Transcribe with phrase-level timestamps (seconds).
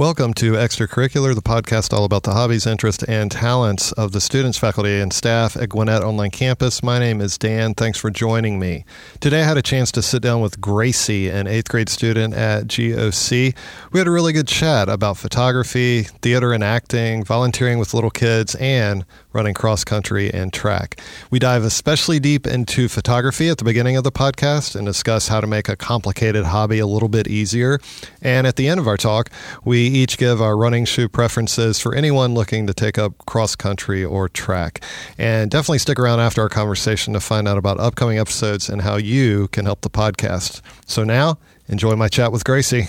[0.00, 4.56] Welcome to Extracurricular, the podcast all about the hobbies, interests, and talents of the students,
[4.56, 6.82] faculty, and staff at Gwinnett Online Campus.
[6.82, 7.74] My name is Dan.
[7.74, 8.86] Thanks for joining me.
[9.20, 12.66] Today I had a chance to sit down with Gracie, an eighth grade student at
[12.66, 13.54] GOC.
[13.92, 18.54] We had a really good chat about photography, theater and acting, volunteering with little kids,
[18.54, 19.04] and
[19.34, 20.98] running cross country and track.
[21.30, 25.42] We dive especially deep into photography at the beginning of the podcast and discuss how
[25.42, 27.78] to make a complicated hobby a little bit easier.
[28.22, 29.30] And at the end of our talk,
[29.62, 34.04] we each give our running shoe preferences for anyone looking to take up cross country
[34.04, 34.82] or track.
[35.18, 38.96] And definitely stick around after our conversation to find out about upcoming episodes and how
[38.96, 40.60] you can help the podcast.
[40.86, 41.38] So now,
[41.68, 42.86] enjoy my chat with Gracie.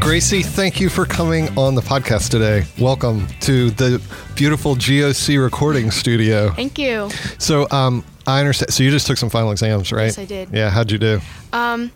[0.00, 2.64] Gracie, thank you for coming on the podcast today.
[2.80, 4.02] Welcome to the
[4.34, 6.50] beautiful GOC recording studio.
[6.50, 7.10] Thank you.
[7.38, 8.72] So, um, I understand.
[8.72, 10.06] So, you just took some final exams, right?
[10.06, 10.48] Yes, I did.
[10.52, 11.20] Yeah, how'd you do?
[11.52, 11.92] Um,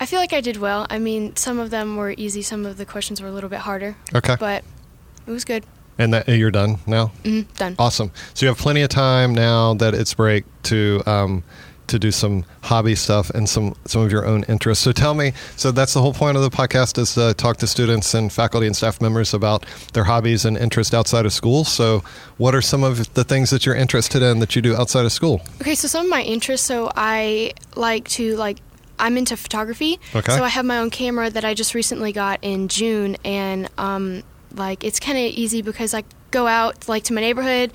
[0.00, 0.86] I feel like I did well.
[0.90, 3.60] I mean, some of them were easy, some of the questions were a little bit
[3.60, 3.96] harder.
[4.14, 4.36] Okay.
[4.38, 4.64] But
[5.26, 5.64] it was good.
[5.98, 7.10] And that you're done now?
[7.24, 7.74] Mm, done.
[7.78, 8.12] Awesome.
[8.34, 11.02] So, you have plenty of time now that it's break to.
[11.06, 11.42] Um,
[11.88, 14.84] to do some hobby stuff and some some of your own interests.
[14.84, 17.66] So tell me, so that's the whole point of the podcast is to talk to
[17.66, 21.64] students and faculty and staff members about their hobbies and interests outside of school.
[21.64, 22.04] So
[22.36, 25.12] what are some of the things that you're interested in that you do outside of
[25.12, 25.40] school?
[25.60, 28.58] Okay, so some of my interests, so I like to like
[28.98, 30.00] I'm into photography.
[30.14, 30.36] Okay.
[30.36, 34.22] So I have my own camera that I just recently got in June and um
[34.54, 37.72] like it's kind of easy because I go out like to my neighborhood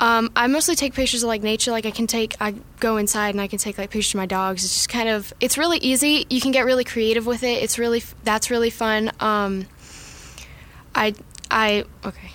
[0.00, 1.70] um, I mostly take pictures of like nature.
[1.72, 4.26] Like I can take, I go inside and I can take like pictures of my
[4.26, 4.64] dogs.
[4.64, 6.26] It's just kind of, it's really easy.
[6.30, 7.62] You can get really creative with it.
[7.62, 9.10] It's really, that's really fun.
[9.18, 9.66] Um,
[10.94, 11.14] I,
[11.50, 12.30] I, okay.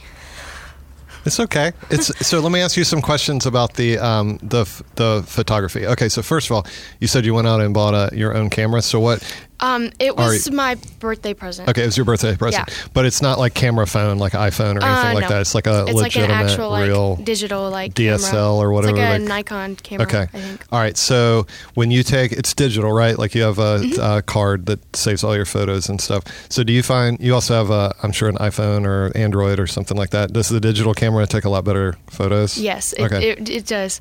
[1.26, 1.72] It's okay.
[1.90, 2.40] It's so.
[2.40, 5.86] Let me ask you some questions about the um, the the photography.
[5.88, 6.68] Okay, so first of all,
[7.00, 8.82] you said you went out and bought a, your own camera.
[8.82, 9.24] So what?
[9.59, 11.70] Um, it was my birthday present.
[11.70, 12.76] Okay, it was your birthday present, Yeah.
[12.94, 15.30] but it's not like camera phone, like iPhone or anything Uh, like no.
[15.30, 15.42] that.
[15.42, 17.16] It's like a It's like an legitimate, actual like real.
[17.17, 18.55] digital like DSL camera.
[18.58, 20.08] or whatever, It's like a like- Nikon camera.
[20.08, 20.22] Okay.
[20.22, 20.66] I think.
[20.72, 20.98] All right.
[20.98, 23.17] So when you take, it's digital, right?
[23.17, 26.23] Like you have a, uh card that saves all your photos and stuff.
[26.50, 29.67] So do you find you also have a, I'm sure an iPhone or Android or
[29.67, 30.33] something like that?
[30.33, 32.58] Does the digital camera take a lot better photos?
[32.58, 33.30] Yes, it, Okay.
[33.30, 34.00] it, it does.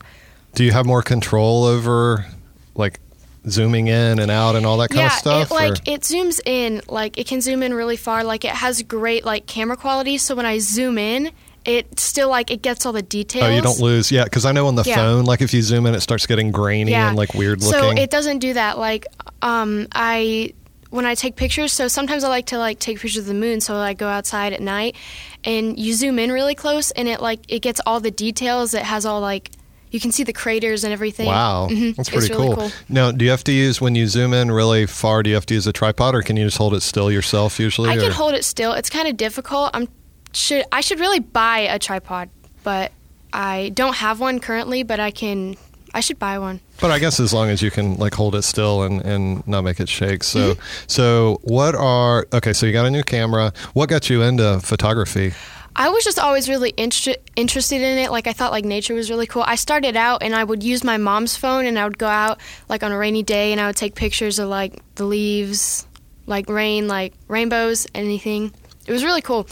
[0.55, 2.27] do you have more control over,
[2.75, 2.99] like,
[3.49, 5.51] zooming in and out and all that kind yeah, of stuff?
[5.51, 6.83] it like or- it zooms in.
[6.89, 8.25] Like it can zoom in really far.
[8.25, 10.19] Like it has great like camera quality.
[10.19, 11.33] So when I zoom in,
[11.65, 13.45] it still like it gets all the details.
[13.45, 14.25] Oh, you don't lose, yeah.
[14.25, 14.97] Because I know on the Yeah.
[14.97, 17.09] phone, like if you zoom in, it starts getting grainy yeah.
[17.09, 17.81] and like weird looking.
[17.81, 18.79] So it doesn't do that.
[18.79, 19.07] Like
[19.43, 20.55] um, I
[20.91, 21.73] when I take pictures.
[21.73, 23.61] So sometimes I like to like take pictures of the moon.
[23.61, 24.95] So I go outside at night,
[25.43, 28.75] and you zoom in really close, and it like it gets all the details.
[28.75, 29.51] It has all like
[29.93, 31.27] you can see the craters and everything.
[31.27, 31.95] Wow, Mhm.
[31.95, 32.73] that's pretty really cool.
[32.89, 35.23] Now, do you have to use when you zoom in really far?
[35.23, 37.61] Do you have to use a tripod, or can you just hold it still yourself
[37.61, 37.91] usually?
[37.91, 38.01] I or?
[38.01, 38.73] can hold it still.
[38.73, 39.71] It's kind of difficult.
[39.75, 39.87] I'm
[40.33, 42.31] should I should really buy a tripod,
[42.65, 42.91] but
[43.33, 44.83] I don't have one currently.
[44.83, 45.57] But I can.
[45.95, 46.61] I should buy one.
[46.81, 49.61] But I guess as long as you can like hold it still and, and not
[49.63, 50.25] make it shake.
[50.25, 50.63] So Mm-hmm.
[50.87, 52.55] so what are okay?
[52.55, 53.53] So you got a new camera.
[53.75, 55.35] What got you into photography?
[55.75, 58.11] I was just always really inter- interested in it.
[58.11, 59.43] Like I thought like nature was really cool.
[59.47, 62.41] I started out and I would use my mom's phone and I would go out
[62.69, 65.87] like on a rainy day and I would take pictures of like the leaves,
[66.27, 68.53] like rain, like rainbows, anything.
[68.87, 69.47] It was really cool.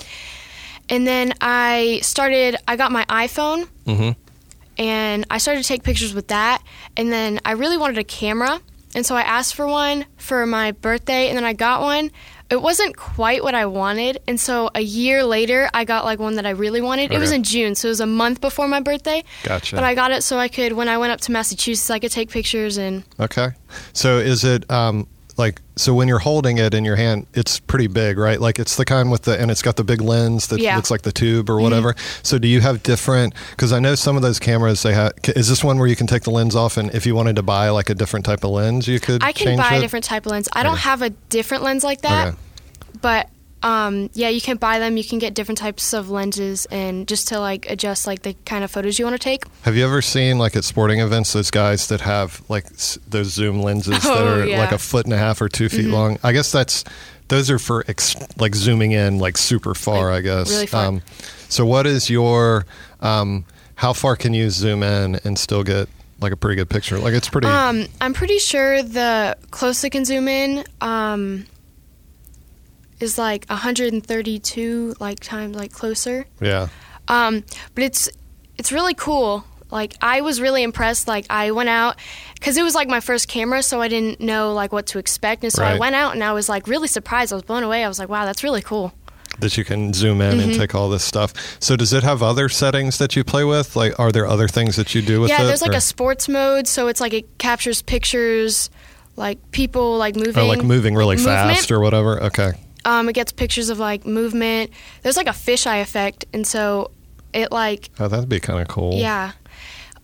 [0.89, 4.17] And then I started I got my iPhone Mhm.
[4.77, 6.63] and I started to take pictures with that.
[6.97, 8.61] And then I really wanted a camera.
[8.95, 12.11] And so I asked for one for my birthday and then I got one.
[12.51, 14.19] It wasn't quite what I wanted.
[14.27, 17.13] And so a year later, I got like one that I really wanted.
[17.13, 19.23] It was in June, so it was a month before my birthday.
[19.45, 19.77] Gotcha.
[19.77, 22.11] But I got it so I could, when I went up to Massachusetts, I could
[22.11, 23.51] take pictures and Okay.
[23.93, 25.07] So is it um
[25.41, 28.41] like so when you're holding it in your hand, it's pretty big, right?
[28.41, 30.71] Like it's the kind with the and it's got the big lens that Yeah.
[30.71, 30.77] Mm-hmm.
[30.77, 31.97] looks like the tube or whatever.
[32.23, 33.35] So do you have different?
[33.51, 35.13] Because I know some of those cameras they have.
[35.35, 37.43] Is this one where you can take the lens off and if you wanted to
[37.43, 39.25] buy like a different type of lens, you could.
[39.25, 39.79] I can buy it?
[39.79, 40.49] a different type of lens.
[40.53, 42.37] I don't have a different lens like that, Okay.
[43.01, 43.29] but
[43.63, 44.97] um, yeah, you can buy them.
[44.97, 48.65] You can get different types of lenses and just to like adjust like the kind
[48.65, 49.45] of photos you want to take.
[49.63, 53.29] Have you ever seen like at sporting events those guys that have like s- those
[53.33, 54.59] zoom lenses that Oh, are yeah.
[54.61, 56.19] like a foot and a half or two feet long?
[56.23, 56.85] I guess that's
[57.29, 60.11] those are for ex- like zooming in like super far.
[60.11, 60.51] Like, I guess.
[60.51, 61.01] really far.
[61.49, 62.65] so what is your
[63.01, 63.45] um,
[63.77, 65.89] how far can you zoom in and still get
[66.21, 66.99] like a pretty good picture?
[66.99, 67.47] Like it's pretty.
[67.47, 71.47] Um, I'm pretty sure the closest I can zoom in um,
[73.01, 76.27] is like 132 like times like closer.
[76.41, 76.69] yeah.
[77.09, 77.45] Um,
[77.75, 78.09] but it's
[78.59, 79.45] it's really cool.
[79.71, 81.09] like I was really impressed.
[81.09, 81.97] Like I went out
[82.35, 85.43] because it was like my first camera, so I didn't know like what to expect,
[85.43, 87.33] and so I went out and I was like really surprised.
[87.33, 87.83] I was blown away.
[87.85, 88.93] I was like, wow, that's really cool.
[89.41, 90.51] that you can zoom in Mm-hmm.
[90.51, 91.33] and take all this stuff.
[91.61, 93.75] So does it have other settings that you play with?
[93.75, 95.47] Like, are there other things that you do with yeah, it?
[95.47, 98.69] there's like or, a sports mode, so it's like it captures pictures,
[99.17, 102.23] like people like moving, or like moving really fast or whatever.
[102.25, 102.53] Okay.
[102.85, 104.71] Um, it gets pictures of like movement.
[105.03, 106.91] There's like a fisheye effect, and so
[107.33, 108.95] it like Oh, that'd be kind of cool.
[108.95, 109.33] Yeah.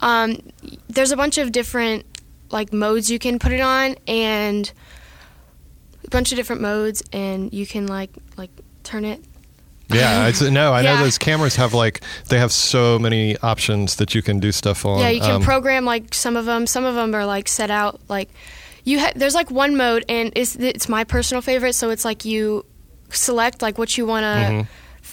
[0.01, 0.39] Um,
[0.89, 2.05] there's a bunch of different
[2.51, 4.71] like modes you can put it on, and
[6.05, 8.51] a bunch of different modes, and you can like like
[8.83, 9.25] turn it.
[9.89, 14.15] Yeah, it's, no, I know those cameras have like they have so many options that
[14.15, 14.99] you can do stuff on.
[15.01, 16.67] Yeah, you can Um, program like some of them.
[16.67, 18.29] Some of them are like set out like
[18.87, 18.99] you.
[19.01, 21.75] Ha- there's like one mode, and it's it's my personal favorite.
[21.75, 22.65] So it's like you
[23.11, 24.29] select like what you want to.
[24.53, 24.63] Mm-hmm.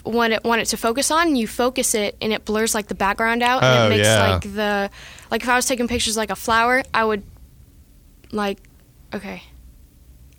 [0.06, 2.88] Want it want it to focus on, and you focus it, and it blurs like
[2.88, 4.32] the background out, and Oh, it makes yeah.
[4.34, 4.90] like the
[5.30, 7.22] like if I was taking pictures like a flower, I would
[8.32, 8.58] like
[9.14, 9.44] okay.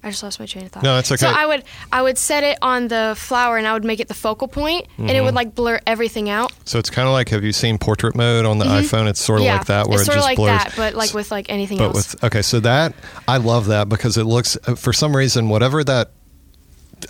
[0.05, 0.83] I just lost my train of thought.
[0.83, 1.17] No, it's okay.
[1.27, 1.29] So.
[1.29, 4.15] I would I would set it on the flower, and I would make it the
[4.15, 5.25] focal point, and it Mm-hmm.
[5.25, 6.53] would like blur everything out.
[6.67, 9.09] So it's kind of like have you seen portrait mode on the iPhone?
[9.09, 9.47] It's sort of Mm-hmm.
[9.47, 10.51] yeah, like that where it's it sort just of like blurs.
[10.65, 12.13] that, but like with like anything but else.
[12.15, 12.95] with okay, so that
[13.27, 16.11] I love that because it looks uh, for some reason whatever that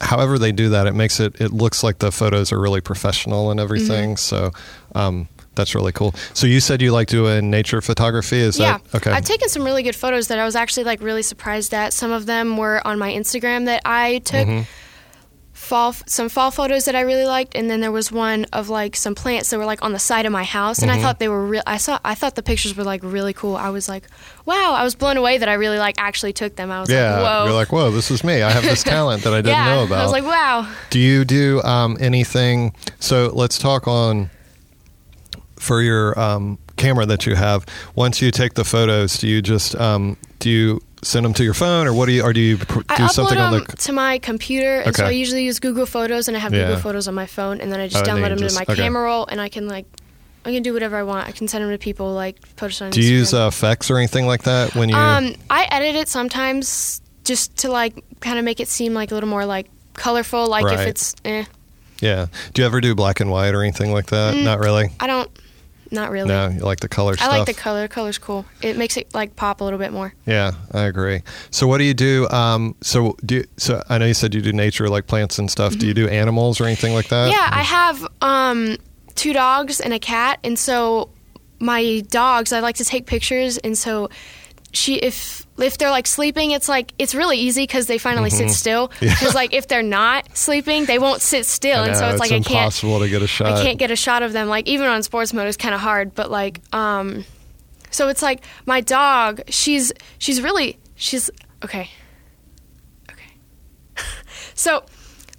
[0.00, 3.50] however they do that it makes it it looks like the photos are really professional
[3.50, 4.11] and everything.
[4.14, 4.17] Mm-hmm.
[4.17, 4.52] So
[4.94, 6.14] um, that's really cool.
[6.32, 8.38] So you said you like doing nature photography?
[8.38, 9.10] Is yeah, that okay?
[9.10, 11.92] I've taken some really good photos that I was actually like really surprised at.
[11.92, 14.46] Some of them were on my Instagram that I took.
[14.46, 14.62] Mm-hmm.
[15.52, 18.96] Fall, some fall photos that I really liked, and then there was one of like
[18.96, 21.02] some plants that were like on the side of my house, and I Mm-hmm.
[21.04, 21.62] thought they were real.
[21.64, 23.56] I saw, I thought the pictures were like really cool.
[23.56, 24.04] I was like,
[24.44, 26.70] wow, I was blown away that I really like actually took them.
[26.72, 28.42] I was yeah, like, whoa, you're like, whoa, this is me.
[28.42, 29.76] I have this talent that I didn't yeah.
[29.76, 30.00] know about.
[30.00, 30.70] I was like, wow.
[30.90, 32.74] Do you do um, anything?
[32.98, 34.30] So let's talk on
[35.64, 37.64] for your um, camera that you have.
[37.94, 41.55] Once you take the photos, do you just um, do you send them to your
[41.55, 43.76] phone, or what do you, or do you do I something on them the?
[43.76, 46.66] to my computer, and so I usually use Google Photos, and I have Yeah.
[46.66, 48.72] Google Photos on my phone, and then I just Oh, download them just- to my
[48.72, 48.82] okay.
[48.82, 49.87] camera roll, and I can like,
[50.46, 51.26] I can do whatever I want.
[51.28, 53.96] I can send them to people, like post on Do you use uh, effects or
[53.99, 54.96] anything like that when you?
[54.96, 59.14] Um, I edit it sometimes just to like kind of make it seem like a
[59.14, 60.46] little more like colorful.
[60.46, 61.44] Like if it's, eh,
[62.00, 62.26] yeah.
[62.52, 64.37] Do you ever do black and white or anything like that?
[64.37, 64.88] Not really.
[65.00, 65.31] I don't,
[65.90, 66.28] not really.
[66.28, 67.31] No, you like the color I stuff.
[67.31, 67.88] like the color.
[67.88, 68.44] Color's cool.
[68.62, 70.14] It makes it like pop a little bit more.
[70.26, 71.22] Yeah, I agree.
[71.50, 72.28] So what do you do?
[72.31, 75.50] Um, so do you, so I know you said you do nature like plants and
[75.50, 75.76] stuff.
[75.76, 77.31] Do you do animals or anything like that?
[77.31, 77.32] Mm-hmm.
[77.32, 78.76] Yeah, I have um,
[79.14, 81.10] two dogs and a cat, and so
[81.60, 84.10] my dogs, I like to take pictures, and so
[84.72, 88.50] she, if if they're like sleeping, it's like it's really easy because they finally sit
[88.50, 88.88] still.
[88.88, 89.04] Mm-hmm.
[89.04, 89.14] Yeah.
[89.14, 92.20] Because like if they're not sleeping, they won't sit still, I and so know, it's
[92.20, 92.48] like I can't.
[92.50, 93.52] impossible to get a shot.
[93.52, 94.48] I can't get a shot of them.
[94.48, 96.14] Like even on sports mode, it's kind of hard.
[96.14, 97.24] But like, um,
[97.90, 99.42] so it's like my dog.
[99.48, 101.30] She's she's really she's
[101.64, 101.88] okay.
[103.10, 103.30] Okay.
[104.54, 104.84] so,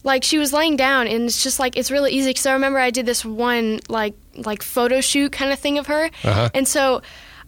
[0.03, 2.79] like she was laying down, and it's just like it's really easy because I remember
[2.79, 6.49] I did this one like like photo shoot kind of thing of her, Uh-huh.
[6.53, 7.01] and so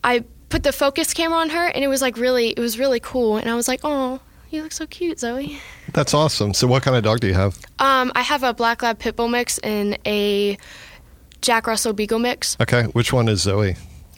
[0.03, 2.99] I put the focus camera on her, and it was like really it was really
[2.99, 4.19] cool, and I was like, oh.
[4.49, 5.59] You look so cute, Zoe.
[5.91, 6.53] That's awesome.
[6.53, 7.57] So what kind of dog do you have?
[7.79, 10.57] Um, I have a black lab pit bull mix and a
[11.41, 12.55] Jack Russell Beagle mix.
[12.61, 13.75] Okay, which one is Zoe?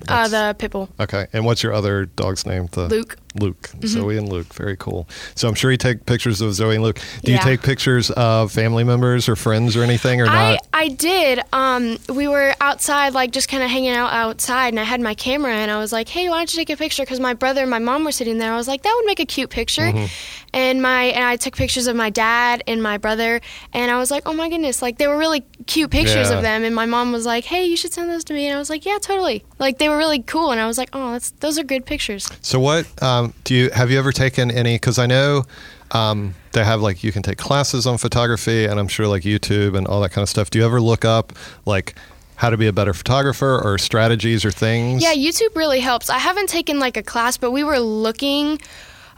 [0.07, 2.67] Uh, the pit bull, Okay, and what's your other dog's name?
[2.73, 3.17] The Luke.
[3.29, 3.43] Mm-hmm.
[3.43, 4.53] Luke, Zoe and Luke.
[4.53, 5.07] Very cool.
[5.35, 6.99] So I'm sure you take pictures of Zoe and Luke.
[7.23, 10.67] Do you take pictures of family members or friends or anything, or I not?
[10.73, 11.41] I did.
[11.53, 15.13] Um, we were outside, like just kind of hanging out outside, and I had my
[15.13, 17.61] camera, and I was like, "Hey, why don't you take a picture?" Because my brother
[17.61, 18.51] and my mom were sitting there.
[18.51, 20.05] I was like, "That would make a cute picture." Mm-hmm.
[20.51, 23.41] And my and I took pictures of my dad and my brother,
[23.73, 26.37] and I was like, "Oh my goodness!" Like they were really cute pictures Yeah.
[26.37, 26.63] of them.
[26.63, 28.69] And my mom was like, "Hey, you should send those to me." And I was
[28.69, 31.59] like, "Yeah, totally." Like they were really cool, and I was like, "Oh, that's those
[31.59, 34.75] are good pictures." So what um, do you have you ever taken any?
[34.75, 35.43] Because I know
[35.91, 39.77] um, they have like you can take classes on photography, and I'm sure like YouTube
[39.77, 40.49] and all that kind of stuff.
[40.49, 41.33] Do you ever look up
[41.65, 41.95] like
[42.35, 45.03] how to be a better photographer or strategies or things?
[45.03, 46.09] Yeah, YouTube really helps.
[46.09, 48.59] I haven't taken like a class, but we were looking.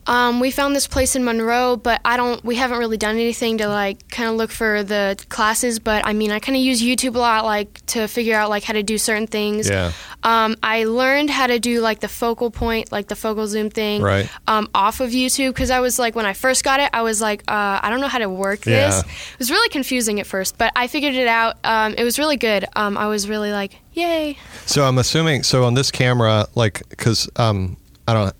[0.08, 2.44] Um, we found this place in Monroe, but I don't.
[2.44, 5.80] We haven't really done anything to like kind of look for the classes.
[5.80, 8.64] But I mean, I kind of use YouTube a lot, like to figure out like
[8.64, 9.70] how to do certain things.
[9.70, 9.92] Yeah.
[10.24, 14.02] Um, I learned how to do like the focal point, like the focal zoom thing,
[14.02, 14.30] Right.
[14.48, 17.22] um, off of YouTube because I was like, when I first got it, I was
[17.22, 19.04] like, uh, I don't know how to work this.
[19.06, 19.12] Yeah.
[19.34, 21.58] It was really confusing at first, but I figured it out.
[21.64, 22.66] Um, it was really good.
[22.76, 24.38] Um, I was really like, yay.
[24.66, 27.78] So I'm assuming so on this camera, like because um,
[28.08, 28.36] I don't.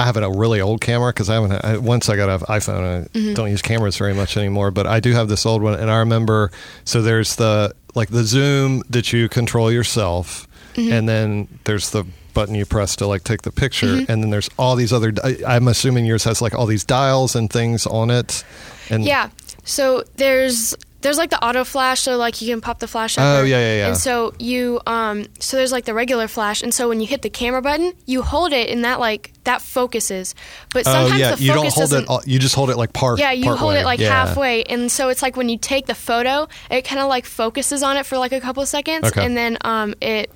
[0.00, 1.52] I have a really old camera because I haven't.
[1.64, 3.34] I, once I got an iPhone, I Mm-hmm.
[3.34, 4.70] don't use cameras very much anymore.
[4.70, 6.50] But I do have this old one, and I remember.
[6.84, 10.46] So there's the like the zoom that you control yourself.
[10.74, 10.92] Mm-hmm.
[10.92, 14.48] and then there's the button you press to like take the picture, and then there's
[14.56, 15.12] all these other.
[15.24, 18.44] I, I'm assuming yours has like all these dials and things on it.
[18.88, 19.30] And Yeah.
[19.64, 23.24] So there's there's like the auto flash, so like you can pop the flash up.
[23.24, 23.86] Oh, yeah, yeah, yeah.
[23.88, 27.22] And so you um so there's like the regular flash, and so when you hit
[27.22, 30.34] the camera button, you hold it, and that like that focuses.
[30.74, 32.08] But Oh sometimes yeah, the you focus don't hold it.
[32.08, 33.18] all- You just hold it like part.
[33.18, 33.80] yeah, you part hold way.
[33.80, 34.10] it like Yeah.
[34.26, 37.82] halfway, and so it's like when you take the photo, it kind of like focuses
[37.82, 39.24] on it for like a couple of seconds, Okay.
[39.24, 40.30] and then um it,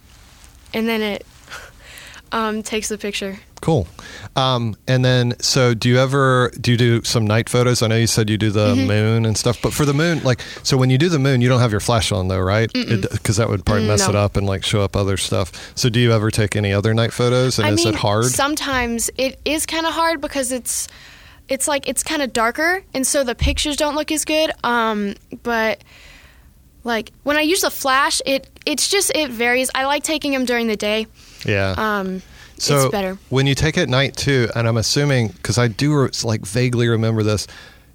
[0.73, 1.27] and then it,
[2.33, 3.39] um takes the picture.
[3.65, 3.87] Cool.
[4.37, 7.81] Um, and then, so do you ever do you do some night photos?
[7.83, 8.87] I know you said you do the Mm-hmm.
[8.87, 11.49] moon and stuff, but for the moon, like, so when you do the moon, you
[11.49, 12.71] don't have your flash on though, right?
[12.73, 14.11] Because that would probably mess no.
[14.11, 15.51] it up and like show up other stuff.
[15.77, 17.59] So do you ever take any other night photos?
[17.59, 18.27] And I is mean, it hard?
[18.27, 20.87] Sometimes it is kind of hard because it's
[21.49, 24.51] it's like it's kind of darker, and so the pictures don't look as good.
[24.63, 25.83] Um, but
[26.85, 29.71] like when I use the flash, it it's just it varies.
[29.75, 31.07] I like taking them during the day.
[31.47, 31.75] yeah.
[31.79, 32.21] Um,
[32.59, 33.19] so it's better.
[33.31, 36.89] when you take it at night too, and I'm assuming because I do like vaguely
[36.89, 37.47] remember this.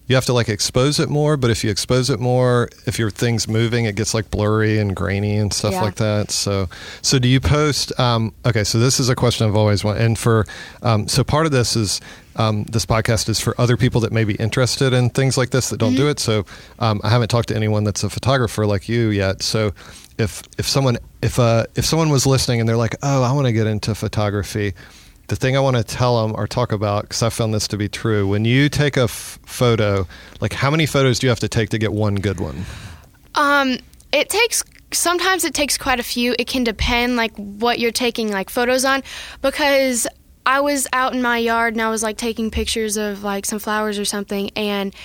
[0.07, 3.11] You have to like expose it more, but if you expose it more, if your
[3.11, 5.81] thing's moving, it gets like blurry and grainy and stuff Yeah.
[5.83, 6.31] like that.
[6.31, 6.67] So,
[7.03, 7.97] so do you post?
[7.99, 10.47] Um, okay, so this is a question I've always wanted, and for
[10.81, 12.01] um, so part of this is
[12.37, 15.69] um, this podcast is for other people that may be interested in things like this
[15.69, 16.19] that don't do it.
[16.19, 16.43] So,
[16.79, 19.43] um, I haven't talked to anyone that's a photographer like you yet.
[19.43, 19.73] So,
[20.19, 23.47] if if someone if uh if someone was listening and they're like, oh, I want
[23.47, 24.73] to get into photography
[25.29, 27.77] the thing I want to tell them or talk about, because I found this to
[27.77, 30.07] be true, when you take a f- photo,
[30.41, 32.65] like how many photos do you have to take to get one good one?
[33.35, 33.77] Um,
[34.11, 36.35] it takes sometimes it takes quite a few.
[36.39, 39.03] It can depend like what you're taking like photos on
[39.41, 40.07] because
[40.45, 43.59] I was out in my yard and I was like taking pictures of like some
[43.59, 44.95] flowers or something and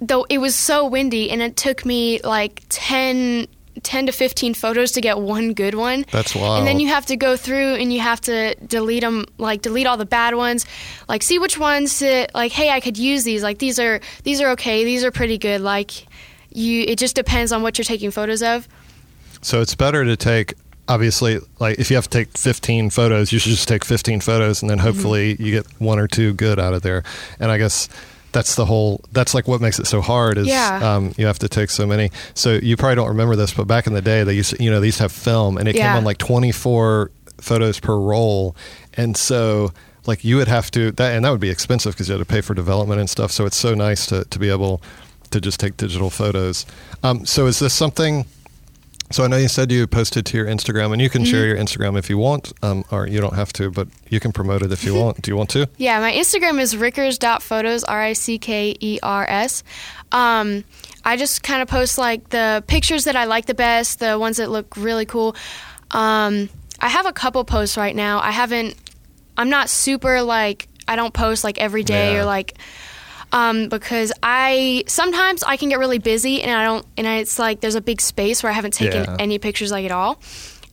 [0.00, 3.48] though it was so windy and it took me like 10
[3.82, 6.04] 10 to 15 photos to get one good one.
[6.12, 6.58] That's wild.
[6.58, 9.86] And then you have to go through and you have to delete them, like delete
[9.86, 10.66] all the bad ones,
[11.08, 13.42] like see which ones that, like, hey, I could use these.
[13.42, 14.84] Like these are these are okay.
[14.84, 15.60] These are pretty good.
[15.62, 16.06] Like
[16.50, 18.68] you, it just depends on what you're taking photos of.
[19.40, 20.54] So it's better to take,
[20.86, 24.60] obviously, like if you have to take 15 photos, you should just take 15 photos
[24.62, 24.86] and then Mm-hmm.
[24.86, 27.02] hopefully you get one or two good out of there.
[27.40, 27.88] And I guess
[28.32, 30.80] that's the whole, that's like what makes it so hard is Yeah.
[30.96, 32.10] um, you have to take so many.
[32.34, 34.70] So you probably don't remember this, but back in the day, they used to, you
[34.70, 38.56] know, they used to have film and it came on like 24 photos per roll.
[38.94, 39.72] And so,
[40.06, 42.24] like you would have to that and that would be expensive because you had to
[42.24, 44.82] pay for development and stuff so it's so nice to, to be able
[45.30, 46.66] to just take digital photos
[47.04, 48.26] um, so is this something
[49.12, 51.30] so I know you said you posted to your Instagram, and you can Mm-hmm.
[51.30, 54.32] share your Instagram if you want, um, or you don't have to, but you can
[54.32, 55.22] promote it if you want.
[55.22, 55.68] Do you want to?
[55.78, 59.62] Yeah, my Instagram is rickers.photos, R I C K E R S.
[60.12, 60.64] Um,
[61.04, 64.36] I just kind of post like the pictures that I like the best, the ones
[64.38, 65.34] that look really cool.
[65.90, 66.48] Um,
[66.80, 68.20] I have a couple posts right now.
[68.20, 68.74] I haven't,
[69.36, 72.22] I'm not super like, I don't post like every day Yeah.
[72.22, 72.56] or like,
[73.32, 77.38] um, because I sometimes I can get really busy and I don't, and I, it's
[77.38, 79.16] like there's a big space where I haven't taken Yeah.
[79.18, 80.20] any pictures like at all.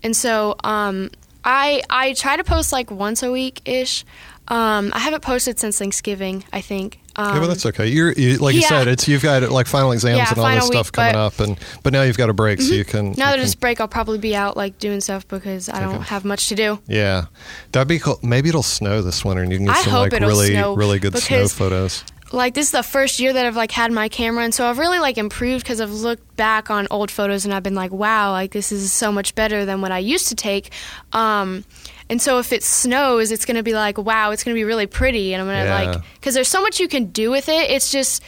[0.03, 1.09] And so um,
[1.43, 4.05] I I try to post like once a week ish.
[4.47, 6.43] Um, I haven't posted since Thanksgiving.
[6.51, 6.99] I think.
[7.15, 7.87] Um, yeah, but that's okay.
[7.87, 10.65] You're you, like you said, it's you've got like final exams Yeah, and all this
[10.67, 13.11] stuff week, coming up, and but now you've got a break, so you can.
[13.17, 15.95] now you that this break, I'll probably be out like doing stuff because I don't
[15.95, 16.03] Okay.
[16.05, 16.79] have much to do.
[16.87, 17.25] yeah,
[17.73, 18.19] that'd be cool.
[18.23, 21.15] Maybe it'll snow this winter, and you can get I some like really really good
[21.17, 22.03] snow photos.
[22.31, 24.77] Like this is the first year that I've like had my camera, and so I've
[24.77, 28.31] really like improved because I've looked back on old photos and I've been like, wow,
[28.31, 30.71] like this is so much better than what I used to take.
[31.12, 31.65] Um,
[32.07, 35.33] and so if it snows, it's gonna be like, wow, it's gonna be really pretty,
[35.33, 35.91] and I'm gonna Yeah.
[35.91, 37.71] like because there's so much you can do with it.
[37.71, 38.21] It's just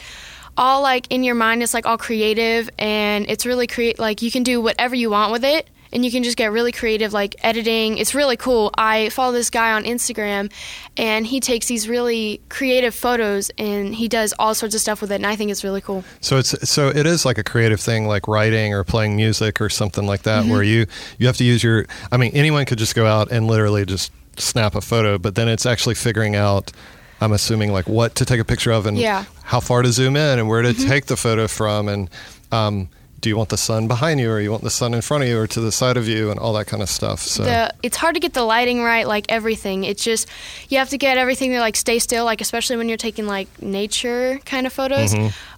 [0.58, 1.62] all like in your mind.
[1.62, 4.00] It's like all creative, and it's really create.
[4.00, 5.70] Like you can do whatever you want with it.
[5.94, 7.98] And you can just get really creative, like editing.
[7.98, 8.72] It's really cool.
[8.78, 10.50] I follow this guy on Instagram,
[10.96, 15.12] and he takes these really creative photos, and he does all sorts of stuff with
[15.12, 15.16] it.
[15.16, 16.04] And I think it's really cool.
[16.22, 19.70] So it's so it is like a creative thing, like writing or playing music or
[19.70, 20.52] something like that, Mm-hmm.
[20.52, 20.86] where you
[21.20, 21.86] you have to use your.
[22.12, 25.48] I mean, anyone could just go out and literally just snap a photo, but then
[25.50, 26.72] it's actually figuring out.
[27.20, 29.24] I'm assuming like what to take a picture of and Yeah.
[29.24, 29.40] Mm-hmm.
[29.44, 32.10] how far to zoom in and where to take the photo from and.
[32.52, 32.90] Um,
[33.22, 35.30] do you want the sun behind you or you want the sun in front of
[35.30, 37.44] you or to the side of you and all that kind of stuff so.
[37.44, 39.84] The it's hard to get the lighting right like everything.
[39.84, 40.28] It's just
[40.70, 43.48] you have to get everything to like stay still like especially when you're taking like
[43.62, 45.14] nature kind of photos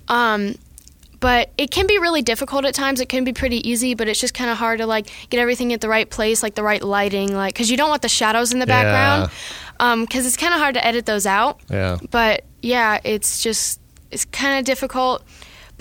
[0.10, 0.56] um
[1.20, 3.00] but it can be really difficult at times.
[3.00, 5.72] It can be pretty easy but it's just kind of hard to like get everything
[5.72, 8.52] at the right place like the right lighting like because you don't want the shadows
[8.52, 8.84] in the Yeah.
[8.84, 9.32] background
[9.80, 11.62] um because it's kind of hard to edit those out.
[11.70, 11.98] Yeah.
[12.12, 13.80] But yeah it's just
[14.12, 15.24] it's kind of difficult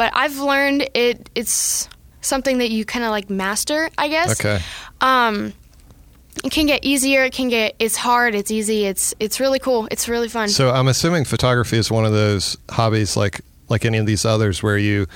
[0.03, 1.89] but i've learned it it's
[2.23, 4.61] something that you kind of like master i guess okay
[5.01, 5.53] um,
[6.45, 7.25] it can get easier.
[7.25, 8.37] It can get it's hard.
[8.37, 8.87] It's easy.
[8.87, 9.89] It's it's really cool.
[9.91, 10.49] It's really fun.
[10.49, 14.63] So I'm assuming photography is one of those hobbies like like any of these others
[14.63, 15.07] where you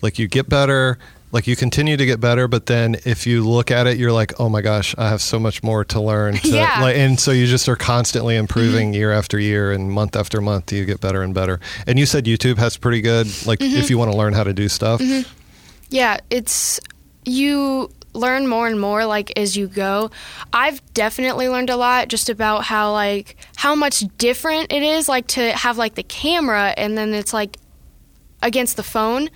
[0.00, 0.98] like you get better,
[1.36, 4.40] like you continue to get better, but then if you look at it, you're like,
[4.40, 6.38] oh my gosh, I have so much more to learn.
[6.46, 6.80] To, Yeah.
[6.80, 8.40] Like, and so you just are constantly mm-hmm.
[8.40, 10.72] improving year after year and month after month.
[10.72, 11.60] You get better and better.
[11.86, 13.76] And you said YouTube has pretty good, like mm-hmm.
[13.76, 15.00] if you want to learn how to do stuff.
[15.00, 15.30] Mm-hmm.
[15.90, 16.80] Yeah, it's
[17.24, 20.10] you learn more and more like as you go.
[20.52, 25.26] I've definitely learned a lot just about how like how much different it is like
[25.28, 27.58] to have like the camera and then it's like
[28.42, 29.28] against the phone.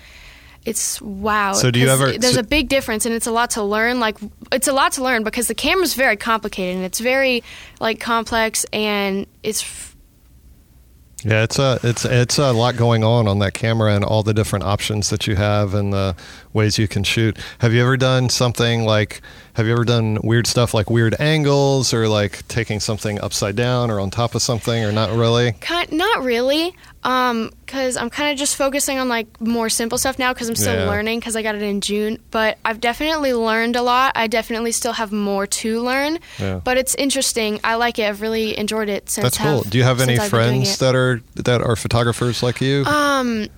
[0.71, 1.53] It's wow.
[1.53, 4.01] So do you ever- There's so- a big difference, and it's a lot to learn.
[4.01, 4.17] Like
[4.53, 7.43] it's a lot to learn because the camera's very complicated and it's very
[7.81, 9.65] like complex, and it's
[11.23, 14.33] Yeah, it's a it's it's a lot going on on that camera and all the
[14.33, 16.17] different options that you have and the
[16.53, 17.37] ways you can shoot.
[17.61, 19.21] Have you ever done something like
[19.55, 23.91] have you ever done weird stuff like weird angles or like taking something upside down
[23.91, 25.53] or on top of something or not really?
[25.61, 30.33] Kind, not really, because I'm kind of just focusing on like more simple stuff now
[30.33, 30.89] because I'm still Yeah.
[30.89, 32.19] learning because I got it in June.
[32.31, 34.13] But I've definitely learned a lot.
[34.15, 36.19] I definitely still have more to learn.
[36.39, 36.61] Yeah.
[36.63, 37.61] But it's interesting.
[37.65, 38.05] I like it.
[38.09, 39.23] I've really enjoyed it since.
[39.25, 39.63] That's cool.
[39.63, 42.43] have- Do you have any since I've been doing friends that are that are photographers
[42.43, 42.85] like you?
[42.85, 43.49] Um,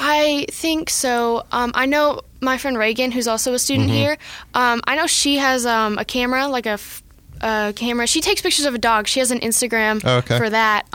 [0.00, 1.44] I think so.
[1.52, 3.58] Um, I know my friend Reagan, who's also a Mm-hmm.
[3.58, 4.16] student here.
[4.54, 7.02] Um, I know she has um, a camera, like a, f-
[7.40, 8.06] a camera.
[8.06, 9.08] She takes pictures of a dog.
[9.08, 10.38] She has an Instagram Oh, okay.
[10.38, 10.86] for that.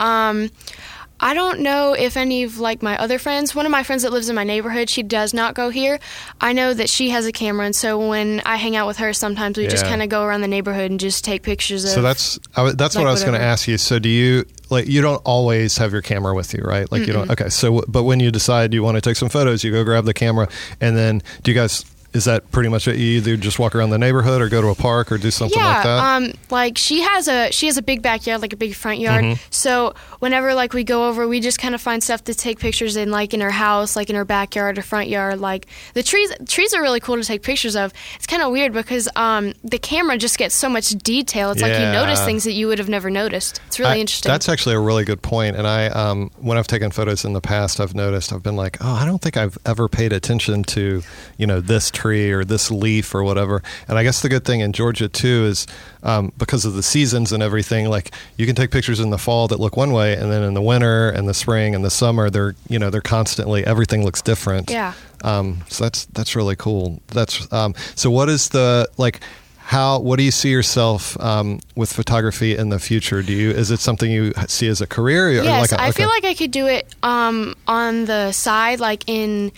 [1.24, 3.54] I don't know if any of like my other friends.
[3.54, 5.98] One of my friends that lives in my neighborhood, she does not go here.
[6.38, 9.14] I know that she has a camera, and so when I hang out with her,
[9.14, 11.92] sometimes we just kind of go around the neighborhood and just take pictures of.
[11.92, 13.78] so that's I, that's what I was going to ask you.
[13.78, 16.90] So do you like you don't always have your camera with you, right?
[16.92, 17.30] Like you don't.
[17.30, 17.48] Okay.
[17.48, 20.12] So but when you decide you want to take some photos, you go grab the
[20.14, 20.46] camera,
[20.80, 21.86] and then do you guys?
[22.14, 22.96] Is that pretty much it?
[22.96, 25.58] You either just walk around the neighborhood or go to a park or do something
[25.58, 25.98] yeah, like that.
[25.98, 29.24] um, like she has a she has a big backyard, like a big front yard.
[29.24, 29.42] Mm-hmm.
[29.50, 32.94] So whenever like we go over, we just kind of find stuff to take pictures
[32.94, 35.40] in, like in her house, like in her backyard or front yard.
[35.40, 37.92] Like the trees, trees are really cool to take pictures of.
[38.14, 41.50] It's kind of weird because um, the camera just gets so much detail.
[41.50, 43.60] It's like you notice things that you would have never noticed.
[43.66, 44.30] It's really I- interesting.
[44.30, 45.56] That's actually a really good point.
[45.56, 48.78] And I, um, when I've taken photos in the past, I've noticed I've been like,
[48.80, 51.02] oh, I don't think I've ever paid attention to,
[51.38, 53.62] you know, this tree or this leaf or whatever.
[53.88, 55.66] And I guess the good thing in Georgia too is
[56.02, 59.48] um, because of the seasons and everything, like you can take pictures in the fall
[59.48, 62.30] that look one way, and then in the winter and the spring and the summer,
[62.30, 64.70] they're, you know, they're constantly everything looks different.
[64.70, 64.94] Yeah.
[65.22, 67.00] Um, so that's that's really cool.
[67.08, 68.10] That's um, so.
[68.10, 69.20] What is the like?
[69.56, 69.98] How?
[69.98, 73.22] What do you see yourself um, with photography in the future?
[73.22, 73.50] Do you?
[73.50, 75.28] Is it something you see as a career?
[75.28, 78.80] Or Yes, like a, I feel like I could do it um, on the side,
[78.80, 79.50] like in,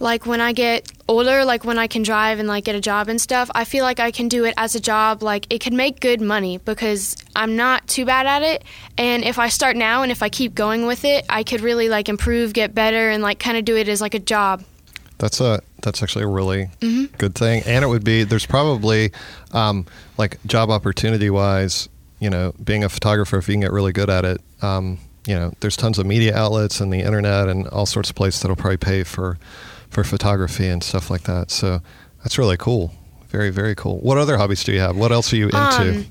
[0.00, 3.08] like when I get older, like when I can drive and like get a job
[3.08, 3.50] and stuff.
[3.54, 5.22] I feel like I can do it as a job.
[5.22, 8.64] Like it could make good money because I'm not too bad at it.
[8.96, 11.88] And if I start now and if I keep going with it, I could really
[11.88, 14.62] like improve, get better, and like kind of do it as like a job.
[15.18, 17.16] That's a that's actually a really Mm-hmm.
[17.16, 19.10] good thing, and it would be there's probably
[19.52, 19.84] um,
[20.16, 21.88] like job opportunity wise,
[22.20, 24.40] you know, being a photographer if you can get really good at it.
[24.62, 28.16] Um, you know, there's tons of media outlets and the internet and all sorts of
[28.16, 29.38] places that'll probably pay for
[29.90, 31.50] for photography and stuff like that.
[31.50, 31.80] So
[32.22, 32.92] that's really cool.
[33.28, 33.98] Very very cool.
[34.00, 34.96] What other hobbies do you have?
[34.96, 35.90] What else are you into?
[35.90, 36.06] Um,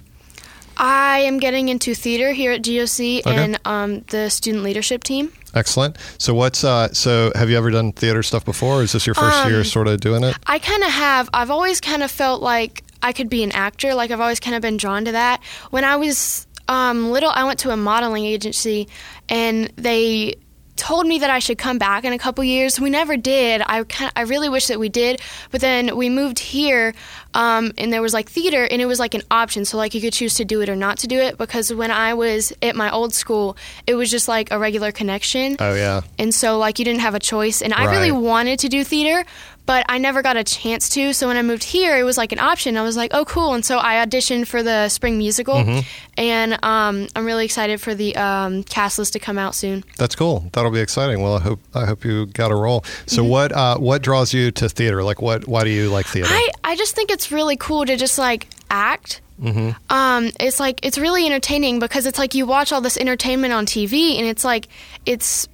[0.79, 3.35] I am getting into theater here at GOC Okay.
[3.35, 5.31] and um, the student leadership team.
[5.55, 5.97] Excellent.
[6.19, 8.81] So what's uh, so have you ever done theater stuff before?
[8.81, 10.35] Or is this your first year Um, sort of doing it?
[10.45, 11.29] I kind of have.
[11.33, 13.95] I've always kind of felt like I could be an actor.
[13.95, 15.41] Like I've always kind of been drawn to that.
[15.71, 18.87] When I was um, little, I went to a modeling agency,
[19.29, 20.35] and they
[20.77, 22.79] told me that I should come back in a couple years.
[22.79, 23.61] We never did.
[23.65, 25.21] I kind I really wish that we did.
[25.51, 26.93] But then we moved here,
[27.33, 29.65] um, and there was like theater, and it was like an option.
[29.65, 31.37] So like you could choose to do it or not to do it.
[31.37, 35.57] Because when I was at my old school, it was just like a regular connection.
[35.59, 36.01] Oh yeah.
[36.17, 37.61] And so, like, you didn't have a choice.
[37.61, 39.25] And I really wanted to do theater,
[39.67, 41.13] but I never got a chance to.
[41.13, 42.75] So, when I moved here, it was like an option.
[42.77, 43.53] I was like, oh, cool.
[43.53, 45.53] And so, I auditioned for the spring musical.
[45.58, 45.80] Mm-hmm.
[46.17, 49.84] And um, I'm really excited for the um, cast list to come out soon.
[49.97, 50.49] That's cool.
[50.53, 51.21] That'll be exciting.
[51.21, 52.84] Well, I hope I hope you got a role.
[53.06, 53.30] So Mm-hmm.
[53.30, 55.03] what uh, what draws you to theater?
[55.03, 56.30] Like what why do you like theater?
[56.32, 59.21] I, I just think it's really cool to just like act.
[59.41, 59.71] Mm-hmm.
[59.93, 63.65] Um, it's like it's really entertaining because it's like you watch all this entertainment on
[63.67, 64.67] TV, and it's like
[65.06, 65.47] it's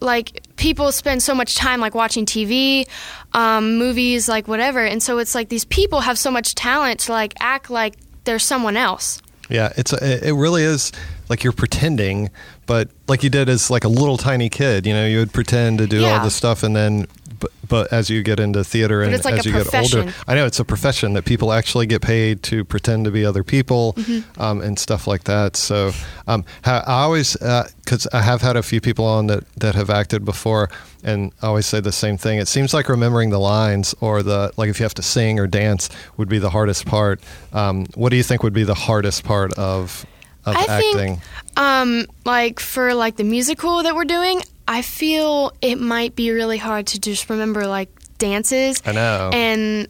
[0.00, 2.88] like people spend so much time like watching TV,
[3.34, 7.12] um, movies, like whatever, and so it's like these people have so much talent to
[7.12, 9.20] like act like they're someone else.
[9.50, 10.90] yeah, it's a, it really is
[11.28, 12.30] like you're pretending,
[12.64, 14.86] but like you did as like a little tiny kid.
[14.86, 17.08] You know, you would pretend to do all this stuff, and then
[17.44, 20.12] but, but as you get into theater and like as you get older.
[20.26, 23.44] I know it's a profession that people actually get paid to pretend to be other
[23.44, 24.40] people Mm-hmm.
[24.40, 25.56] um, and stuff like that.
[25.56, 25.92] So
[26.26, 30.24] um, I always, because I have had a few people on that, that have acted
[30.24, 30.70] before,
[31.02, 32.38] and I always say the same thing.
[32.38, 35.46] It seems like remembering the lines or the, like if you have to sing or
[35.46, 37.20] dance would be the hardest part.
[37.52, 40.06] Um, what do you think would be the hardest part of,
[40.44, 40.96] of I acting?
[40.96, 41.20] think,
[41.56, 46.58] um, like for like the musical that we're doing, I feel it might be really
[46.58, 49.30] hard to just remember like dances I know.
[49.32, 49.88] and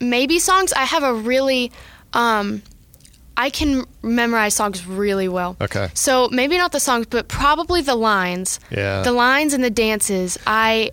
[0.00, 0.72] maybe songs.
[0.72, 1.72] I have a really,
[2.12, 2.62] um,
[3.38, 5.56] I can memorize songs really well.
[5.60, 5.90] okay.
[5.94, 8.60] So maybe not the songs, but probably the lines.
[8.70, 9.02] Yeah.
[9.02, 10.38] The lines and the dances.
[10.46, 10.90] I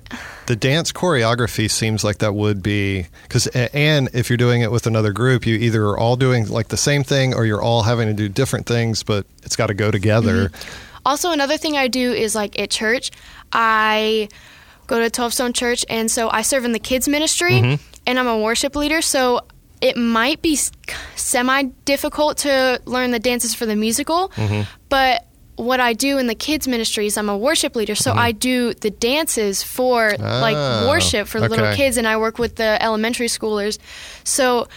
[0.47, 4.85] the dance choreography seems like that would be because and if you're doing it with
[4.87, 8.09] another group you either are all doing like the same thing or you're all having
[8.09, 10.51] to do different things but it's got to go together
[11.05, 13.11] Also, another thing I do is like at church,
[13.51, 14.29] I
[14.87, 17.83] go to 12 Stone Church, and so I serve in the kids ministry, mm-hmm.
[18.05, 19.01] and I'm a worship leader.
[19.01, 19.41] So
[19.81, 20.57] it might be
[21.15, 24.61] semi difficult to learn the dances for the musical, mm-hmm.
[24.89, 28.19] but what I do in the kids ministry is I'm a worship leader, so mm-hmm.
[28.19, 30.55] I do the dances for Ah, like
[30.87, 33.77] worship for the little kids, and I work with the elementary schoolers.
[34.23, 34.67] So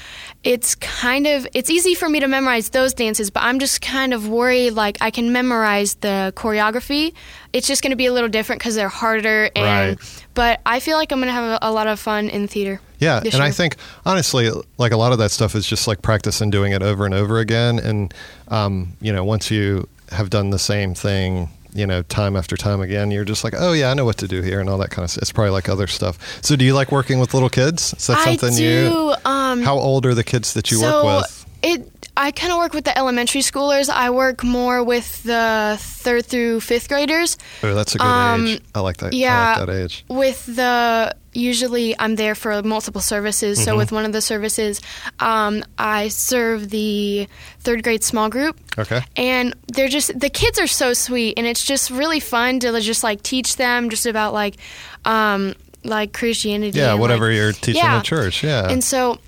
[0.46, 4.14] it's kind of it's easy for me to memorize those dances, but I'm just kind
[4.14, 7.12] of worried like I can memorize the choreography.
[7.52, 10.24] It's just going to be a little different because they're harder, and Right.
[10.35, 12.80] but I feel like I'm going to have a, a lot of fun in theater.
[12.98, 16.40] yeah and i think honestly like a lot of that stuff is just like practice
[16.40, 18.14] and doing it over and over again and
[18.48, 22.81] um, you know once you have done the same thing you know time after time
[22.81, 24.91] again you're just like oh yeah i know what to do here and all that
[24.91, 27.51] kind of stuff it's probably like other stuff so do you like working with little
[27.51, 28.62] kids is that I something do.
[28.62, 31.95] you um, how old are the kids that you so work with it.
[32.16, 33.90] I kind of work with the elementary schoolers.
[33.90, 37.37] I work more with the third through fifth graders.
[37.62, 39.57] oh that's a good um, age i like that yeah.
[39.59, 43.59] like that age With the usually I'm there for multiple services.
[43.59, 43.64] Mm-hmm.
[43.64, 44.81] So with one of the services,
[45.20, 47.29] um, I serve the
[47.61, 48.59] third grade small group.
[48.79, 52.81] okay And they're just the kids are so sweet, and it's just really fun to
[52.81, 54.57] just like teach them just about like,
[55.05, 56.79] um, like Christianity.
[56.79, 57.98] Yeah, whatever like- you're teaching yeah.
[57.98, 58.42] in church.
[58.42, 58.68] Yeah.
[58.68, 59.18] And so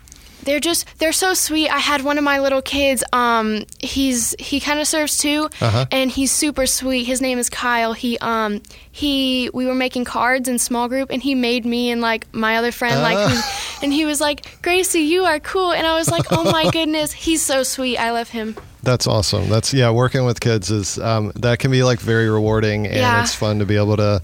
[0.49, 1.69] they're just they're so sweet.
[1.69, 3.05] I had one of my little kids.
[3.13, 5.87] Um, he's he kind of serves too, Uh-huh.
[5.93, 7.05] and he's super sweet.
[7.05, 7.93] His name is Kyle.
[7.93, 12.01] He um he we were making cards in small group, and he made me and
[12.01, 13.79] like my other friend like, Ah.
[13.83, 17.13] and he was like, Gracie, you are cool, and I was like, oh my goodness,
[17.13, 17.99] he's so sweet.
[17.99, 18.57] I love him.
[18.83, 19.49] That's awesome.
[19.51, 19.91] That's yeah.
[19.91, 23.23] Working with kids is um, that can be like very rewarding, and Yeah.
[23.23, 24.23] it's fun to be able to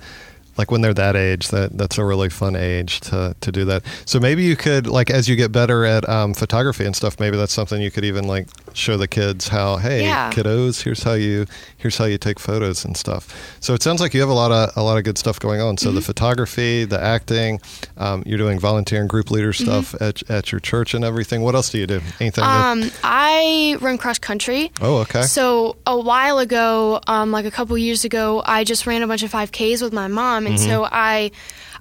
[0.57, 1.49] like when they're that age.
[1.49, 3.83] That that's a really fun age to to do that.
[4.05, 7.21] So maybe you could like as you get better at um, photography and stuff.
[7.21, 10.31] Maybe that's something you could even like show the kids how hey Yeah.
[10.33, 13.57] kiddos here's how you here's how you take photos and stuff.
[13.61, 15.61] So it sounds like you have a lot of a lot of good stuff going
[15.61, 15.77] on.
[15.79, 16.07] So the Mm-hmm.
[16.07, 17.61] photography, the acting,
[17.97, 21.43] um, you're doing volunteer and group leader stuff at at your church and everything.
[21.43, 22.01] What else do you do?
[22.21, 22.45] Anything?
[22.45, 22.83] Mm-hmm.
[22.85, 24.71] Um, I run cross country.
[24.81, 25.23] oh okay.
[25.23, 29.23] So a while ago, um, like a couple years ago, I just ran a bunch
[29.23, 31.31] of 5Ks with my mom, and so I,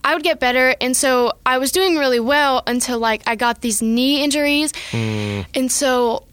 [0.03, 3.61] I would get better, and so I was doing really well until like I got
[3.61, 6.23] these knee injuries, and so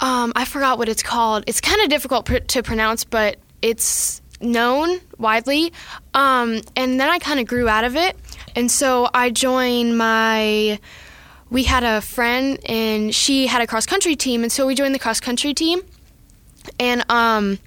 [0.00, 1.44] um, I forgot what it's called.
[1.46, 5.72] It's kind of difficult pr- to pronounce, but it's known widely.
[6.14, 8.16] Um, and then I kind of grew out of it,
[8.54, 10.78] and so I joined my
[11.50, 14.94] we had a friend and she had a cross country team and so we joined
[14.94, 15.80] the cross country team
[16.78, 17.58] and um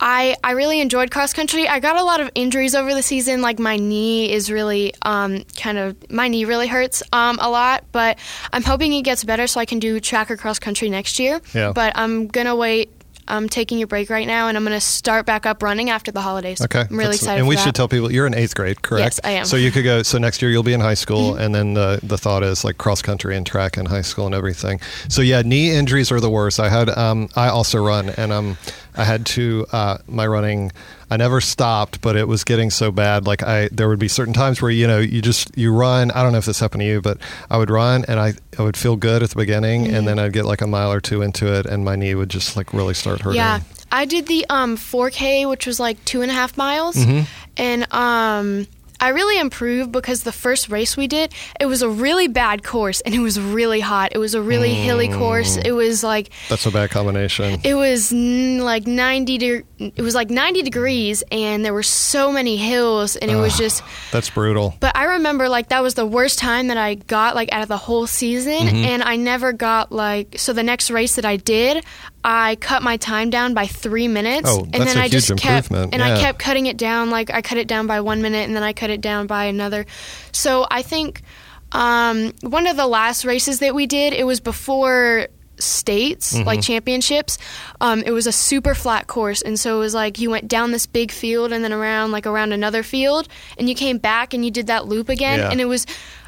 [0.00, 1.66] I I really enjoyed cross country.
[1.68, 3.40] I got a lot of injuries over the season.
[3.40, 7.84] Like my knee is really um kind of my knee really hurts um a lot,
[7.92, 8.18] but
[8.52, 11.40] I'm hoping it gets better so I can do track or cross country next year.
[11.54, 11.72] Yeah.
[11.72, 12.90] But I'm gonna wait.
[13.28, 16.20] I'm taking a break right now, and I'm gonna start back up running after the
[16.20, 16.60] holidays.
[16.60, 17.38] Okay, I'm really That's- excited.
[17.40, 17.62] And we that.
[17.64, 19.02] should tell people you're in eighth grade, correct?
[19.04, 19.42] Yes, I am.
[19.42, 19.46] Mm-hmm.
[19.50, 20.02] So you could go.
[20.02, 22.78] So next year you'll be in high school, and then the the thought is like
[22.78, 24.80] cross country and track in high school and everything.
[25.08, 26.60] So yeah, knee injuries are the worst.
[26.60, 28.58] I had um I also run, and um
[28.96, 30.72] I had to uh my running.
[31.10, 33.26] I never stopped, but it was getting so bad.
[33.26, 36.10] Like I, there would be certain times where you know you just you run.
[36.10, 38.62] I don't know if this happened to you, but I would run and I, I
[38.62, 39.94] would feel good at the beginning, Mm-hmm.
[39.94, 42.28] and then I'd get like a mile or two into it, and my knee would
[42.30, 43.36] just like really start hurting.
[43.36, 43.60] Yeah,
[43.92, 47.24] I did the um 4K, which was like two and a half miles, Mm-hmm.
[47.56, 48.66] and um
[49.00, 53.00] I really improved because the first race we did, it was a really bad course
[53.02, 54.12] and it was really hot.
[54.14, 55.56] It was a really hilly course.
[55.56, 55.66] Mm.
[55.66, 57.60] It was like That's a bad combination.
[57.64, 62.32] it was n- like 90 de- it was like 90 degrees and there were so
[62.32, 63.82] many hills and it was just
[64.12, 64.74] That's brutal.
[64.80, 67.68] but I remember like that was the worst time that I got like out of
[67.68, 68.76] the whole season, Mm-hmm.
[68.84, 71.84] and I never got like so the next race that I did,
[72.28, 75.70] I cut my time down by three minutes, Oh, and then a I just kept
[75.70, 76.16] and yeah.
[76.16, 77.08] I kept cutting it down.
[77.08, 79.44] Like I cut it down by one minute, and then I cut it down by
[79.44, 79.86] another.
[80.32, 81.22] So I think
[81.70, 86.46] um, one of the last races that we did, it was before states Mm-hmm.
[86.46, 87.38] like championships
[87.80, 90.70] um, it was a super flat course and so it was like you went down
[90.70, 94.44] this big field and then around like around another field and you came back and
[94.44, 95.50] you did that loop again Yeah.
[95.50, 95.86] and it was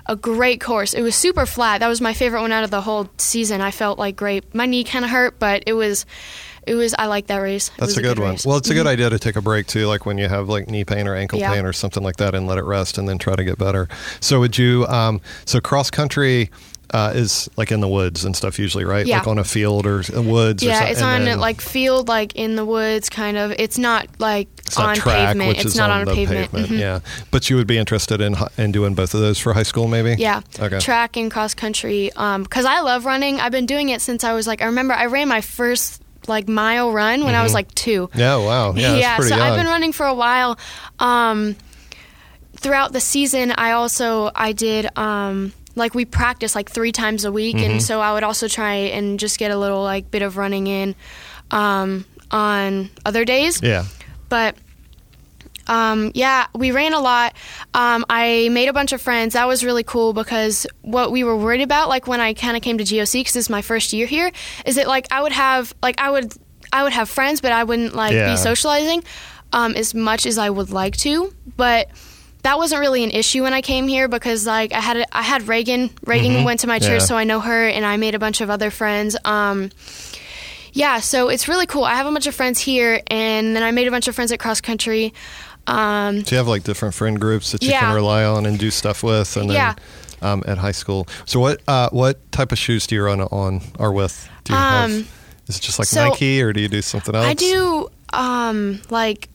[0.09, 2.81] a great course it was super flat that was my favorite one out of the
[2.81, 6.07] whole season i felt like great my knee kind of hurt but it was
[6.67, 8.31] it was i liked that race That's was a good, one.
[8.33, 8.45] race.
[8.45, 10.69] Well, it's a good idea to take a break too, like when you have like
[10.69, 11.53] knee pain or ankle Yeah.
[11.55, 13.89] pain or something like that, and let it rest, and then try to get better.
[14.21, 14.85] So, would you?
[14.87, 16.51] Um, so, cross country
[16.93, 19.07] uh, is like in the woods and stuff usually, right?
[19.07, 19.19] Yeah.
[19.21, 20.63] Like on a field or s- woods.
[20.63, 23.53] or yeah, so- it's on then like field, like in the woods, kind of.
[23.53, 25.49] It's not like it's not on track, pavement.
[25.49, 26.51] which it's is not on, on, the a pavement.
[26.53, 26.79] Mhm.
[26.79, 27.01] Yeah,
[27.31, 30.15] but you would be interested in in doing both of those for high school, maybe.
[30.19, 30.79] Yeah, Okay.
[30.79, 32.11] track and cross country.
[32.17, 33.41] Um, because I love running.
[33.41, 34.63] I've been doing it since I was like.
[34.63, 38.11] I remember I ran my first like mile run when I was like two.
[38.15, 38.37] Yeah.
[38.37, 38.73] Wow.
[38.73, 38.99] Mm-hmm.
[39.01, 39.17] Yeah.
[39.17, 39.47] pretty so young.
[39.49, 40.59] I've been running for a while.
[40.99, 41.57] Um,
[42.57, 47.33] throughout the season, I also I did um like we practice like three times a
[47.33, 47.71] week, Mm-hmm.
[47.73, 50.67] and so I would also try and just get a little like bit of running
[50.67, 50.95] in
[51.51, 53.61] um on other days.
[53.63, 53.85] Yeah.
[54.29, 54.57] But
[55.67, 57.35] um, yeah, we ran a lot.
[57.75, 59.35] Um, I made a bunch of friends.
[59.35, 62.63] That was really cool because what we were worried about, like when I kind of
[62.63, 64.31] came to GOC, because this is my first year here,
[64.65, 66.33] is that like I would have like I would
[66.73, 68.31] I would have friends, but I wouldn't like Yeah.
[68.33, 69.05] be socializing
[69.53, 71.35] um, as much as I would like to.
[71.57, 71.89] But
[72.45, 75.23] that wasn't really an issue when I came here because like I had a, I
[75.23, 75.91] had Reagan.
[76.07, 77.07] Reagan went to my church, Yeah.
[77.07, 79.17] so I know her, and I made a bunch of other friends.
[79.25, 79.71] Um,
[80.79, 81.83] yeah, so it's really cool.
[81.85, 84.31] I have a bunch of friends here, and then I made a bunch of friends
[84.31, 85.13] at cross country.
[85.67, 87.81] Um, Do you have like different friend groups that you Yeah.
[87.81, 89.37] can rely on and do stuff with?
[89.37, 89.75] And then Yeah.
[90.23, 91.07] um, at high school.
[91.27, 94.29] So what uh, what type of shoes do you run on or with?
[94.45, 94.91] Do you have?
[94.91, 95.07] Um,
[95.49, 97.27] Is it just like so Nike or do you do something else?
[97.27, 99.29] I do um, like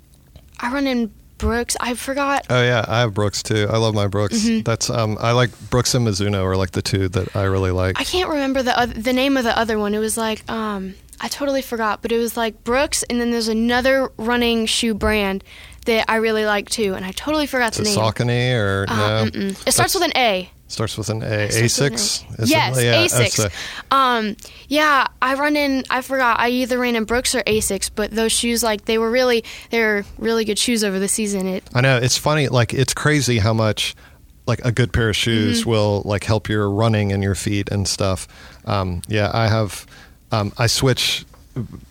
[0.59, 1.75] I run in Brooks.
[1.79, 2.45] I forgot.
[2.49, 3.67] Oh yeah, I have Brooks too.
[3.69, 4.39] I love my Brooks.
[4.39, 4.63] Mm-hmm.
[4.63, 7.99] That's um, I like Brooks and Mizuno are like the two that I really like.
[7.99, 9.93] I can't remember the oth- the name of the other one.
[9.93, 13.47] It was like um, I totally forgot, but it was like Brooks, and then there's
[13.47, 15.43] another running shoe brand
[15.85, 17.97] that I really like too, and I totally forgot Is the it name.
[17.97, 18.95] Saucony or Uh,
[19.25, 19.31] no?
[19.31, 19.49] mm-mm.
[19.67, 20.49] It starts That's- with an A.
[20.67, 21.49] starts with an A.
[21.51, 22.39] Starts with an Asics.
[22.39, 22.41] A.
[22.43, 22.83] Is yes, it?
[22.85, 23.51] Yeah, that's Asics.
[23.91, 24.35] a- um,
[24.69, 25.83] yeah, I run in.
[25.89, 26.39] I forgot.
[26.39, 29.79] I either ran in Brooks or Asics, but those shoes, like, they were really, they
[29.81, 31.47] were really good shoes over the season.
[31.47, 32.47] It I know it's funny.
[32.47, 33.93] Like it's crazy how much
[34.47, 35.69] like a good pair of shoes Mm-hmm.
[35.69, 38.27] will like help your running and your feet and stuff.
[38.65, 39.85] Um, yeah, I have.
[40.33, 41.25] Um, I switch.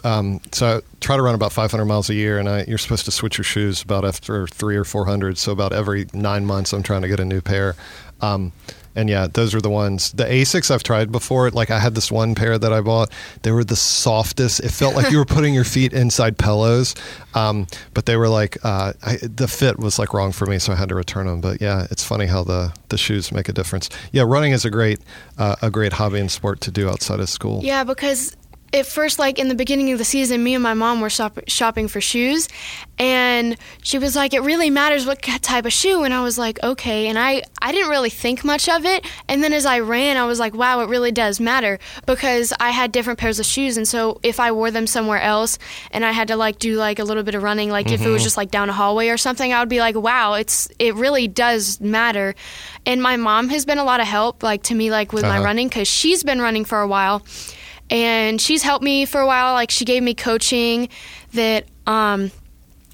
[0.02, 3.05] Um, so I try to run about 500 miles a year, and I, you're supposed
[3.05, 5.38] to switch your shoes about after three or 400.
[5.38, 7.76] So about every nine months, I'm trying to get a new pair.
[8.20, 8.52] Um,
[8.94, 10.12] and yeah, those are the ones.
[10.12, 11.50] The Asics I've tried before.
[11.50, 13.11] Like I had this one pair that I bought.
[13.42, 14.61] They were the softest.
[14.61, 16.94] It felt like you were putting your feet inside pillows.
[17.35, 20.72] Um, but they were like uh, I, the fit was like wrong for me, so
[20.72, 21.40] I had to return them.
[21.40, 23.88] But yeah, it's funny how the the shoes make a difference.
[24.12, 25.00] Yeah, running is a great
[25.38, 27.61] uh, a great hobby and sport to do outside of school.
[27.62, 28.37] Yeah, because
[28.72, 31.40] at first, like in the beginning of the season, me and my mom were shop-
[31.46, 32.48] shopping for shoes,
[32.98, 36.62] and she was like, "It really matters what type of shoe," and I was like,
[36.62, 40.16] "Okay," and I I didn't really think much of it, and then as I ran,
[40.16, 43.76] I was like, "Wow, it really does matter," because I had different pairs of shoes,
[43.76, 45.58] and so if I wore them somewhere else,
[45.90, 48.08] and I had to like do like a little bit of running, like if it
[48.08, 50.94] was just like down a hallway or something, I would be like, "Wow, it's it
[50.94, 52.35] really does matter,"
[52.87, 55.37] and my mom has been a lot of help, like to me, like with my
[55.37, 55.44] Uh-huh.
[55.44, 57.22] running, because she's been running for a while
[57.92, 60.88] and she's helped me for a while like she gave me coaching
[61.35, 62.31] that um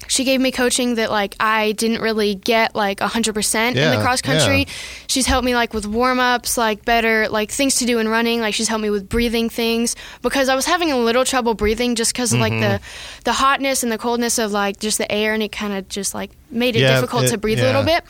[0.07, 4.21] she gave me coaching that like I didn't really get like 100% in the cross
[4.23, 4.59] country.
[4.61, 4.73] yeah.
[5.07, 8.55] She's helped me like with warm-ups, like better like things to do in running, like
[8.55, 12.15] she's helped me with breathing things because I was having a little trouble breathing just
[12.15, 12.61] cuz of like Mm-hmm.
[12.61, 12.81] the
[13.25, 16.15] the hotness and the coldness of like just the air and it kind of just
[16.15, 18.03] like made it Yeah, difficult it- to breathe a little bit.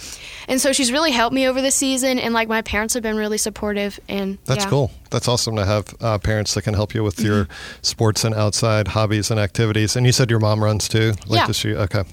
[0.47, 3.17] And so she's really helped me over the season and like my parents have been
[3.17, 4.69] really supportive and That's yeah.
[4.69, 4.91] cool.
[5.11, 7.53] That's awesome to have uh, parents that can help you with your Mm-hmm.
[7.83, 9.95] sports and outside hobbies and activities.
[9.95, 11.13] And you said your mom runs too.
[11.27, 11.51] Like Yeah.
[11.51, 11.75] she?
[11.75, 12.03] Okay.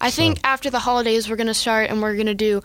[0.00, 2.62] I think after the holidays, we're going to start and we're going to do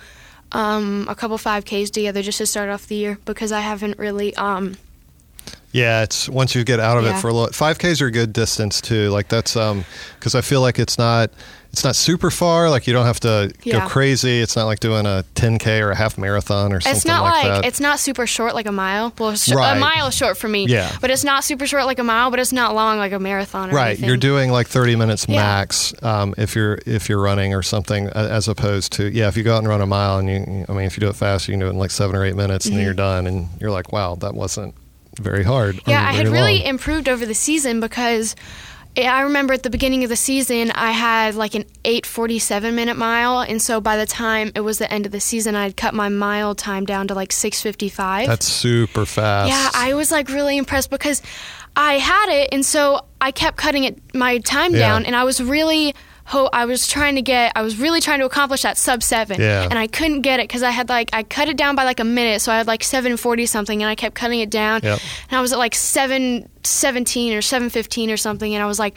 [0.51, 4.35] um, a couple 5Ks together just to start off the year because I haven't really.
[4.35, 4.77] Um,
[5.71, 7.51] Yeah, it's once you get out of it for a little.
[7.53, 9.09] Five Ks are a good distance too.
[9.09, 9.85] Like that's um
[10.17, 11.29] because I feel like it's not
[11.71, 12.71] it's not super far.
[12.71, 14.39] Like you don't have to go crazy.
[14.39, 17.43] It's not like doing a 10k or a half marathon or something it's not like,
[17.43, 17.65] like, that.
[17.67, 19.13] it's not super short like a mile.
[19.19, 19.77] Well, sh- Right.
[19.77, 20.65] a mile is short for me.
[20.65, 20.91] Yeah.
[20.99, 23.69] But it's not super short like a mile, but it's not long like a marathon
[23.69, 23.89] or right.
[23.89, 24.07] anything.
[24.07, 25.35] You're doing like 30 minutes Yeah.
[25.43, 29.27] max um, if you're if you're running or something, as opposed to yeah.
[29.27, 31.09] If you go out and run a mile and you, I mean, if you do
[31.09, 32.77] it fast, you can do it in like seven or eight minutes, and Mm-hmm.
[32.79, 34.73] then you're done, and you're like, wow, that wasn't
[35.19, 35.79] very hard.
[35.85, 38.35] Yeah, I had very really improved over the season because
[38.97, 43.41] I remember at the beginning of the season I had like an 8:47 minute mile,
[43.41, 46.09] and so by the time it was the end of the season, I'd cut my
[46.09, 48.27] mile time down to like 6:55.
[48.27, 49.49] That's super fast.
[49.49, 51.21] Yeah, I was like really impressed because
[51.75, 54.79] I had it, and so I kept cutting it my time Yeah.
[54.79, 55.93] down, and I was really.
[56.29, 59.41] Ho- I was trying to get, I was really trying to accomplish that sub seven,
[59.41, 59.63] Yeah.
[59.69, 61.99] and I couldn't get it because I had like I cut it down by like
[61.99, 64.81] a minute, so I had like seven forty something, and I kept cutting it down,
[64.83, 64.99] Yep.
[65.31, 68.79] and I was at like seven seventeen or seven fifteen or something, and I was
[68.79, 68.95] like,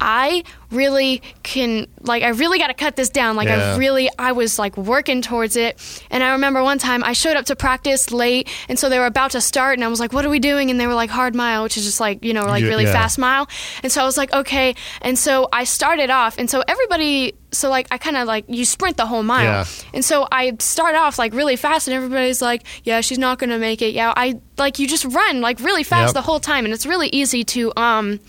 [0.00, 3.74] I really can, like, I really got to cut this down, like Yeah.
[3.74, 5.80] I really, I was like working towards it,
[6.10, 9.06] and I remember one time I showed up to practice late, and so they were
[9.06, 10.70] about to start, and I was like, what are we doing?
[10.70, 12.92] And they were like hard mile, which is just like you know like really yeah.
[12.92, 13.48] fast mile,
[13.82, 17.34] and so I was like, okay, and so I started off, and so everybody.
[17.52, 19.64] So like I kind of like you sprint the whole mile, Yeah.
[19.92, 23.58] and so I start off like really fast, and everybody's like, "Yeah, she's not gonna
[23.58, 26.14] make it." Yeah, I like you just run like really fast Yep.
[26.14, 28.20] the whole time, and it's really easy to um,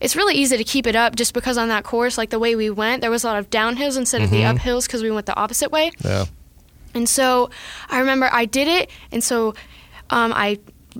[0.00, 2.54] it's really easy to keep it up just because on that course, like the way
[2.54, 4.56] we went, there was a lot of downhills instead of the Mm-hmm.
[4.58, 5.90] uphills because we went the opposite way.
[6.04, 6.26] Yeah.
[6.94, 7.50] And so
[7.90, 9.54] I remember I did it, and so
[10.10, 10.58] um, I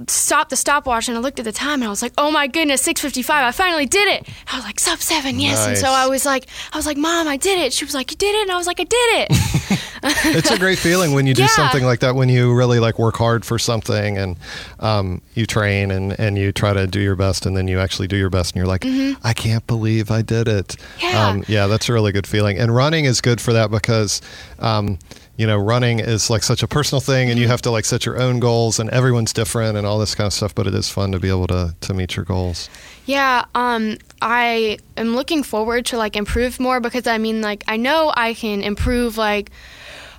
[0.09, 2.47] stopped the stopwatch and I looked at the time and I was like, "Oh my
[2.47, 3.31] goodness, 6:55!
[3.31, 6.47] I finally did it!" I was like, "Sub seven, yes!" And so I was like,
[6.73, 8.57] "I was like, Mom, I did it." She was like, "You did it?" And I
[8.57, 8.95] was like, "I did
[9.31, 9.81] it."
[10.37, 11.49] it's a great feeling when you do Yeah.
[11.49, 14.37] something like that when you really like work hard for something and
[14.81, 18.07] um, you train and, and you try to do your best and then you actually
[18.09, 18.85] do your best and you're like
[19.25, 21.07] i can't believe i did it Mm-hmm.
[21.07, 21.29] Yeah.
[21.29, 24.21] um, yeah that's a really good feeling and running is good for that because
[24.59, 24.99] um,
[25.37, 28.07] you know running is like such a personal thing and you have to like set
[28.07, 30.88] your own goals and everyone's different and all this kind of stuff but it is
[30.88, 32.70] fun to be able to, to meet your goals
[33.07, 37.77] Yeah, um, I am looking forward to like improve more because I mean, like, I
[37.77, 39.51] know I can improve, like,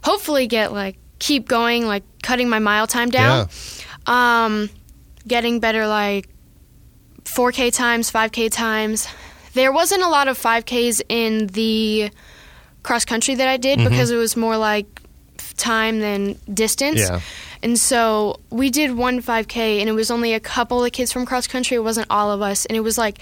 [0.04, 3.48] hopefully get like keep going, like cutting my mile time down,
[4.06, 4.70] um,
[5.28, 6.28] getting better, like
[7.24, 9.08] 4K times, 5K times.
[9.54, 12.12] There wasn't a lot of 5Ks in the
[12.84, 13.90] cross country that I did Mm-hmm.
[13.90, 14.86] because it was more like
[15.58, 17.00] time than distance.
[17.00, 17.22] Yeah.
[17.64, 21.26] And so we did one 5K, and it was only a couple of kids from
[21.26, 21.76] cross country.
[21.78, 23.20] It wasn't all of us, and it was like,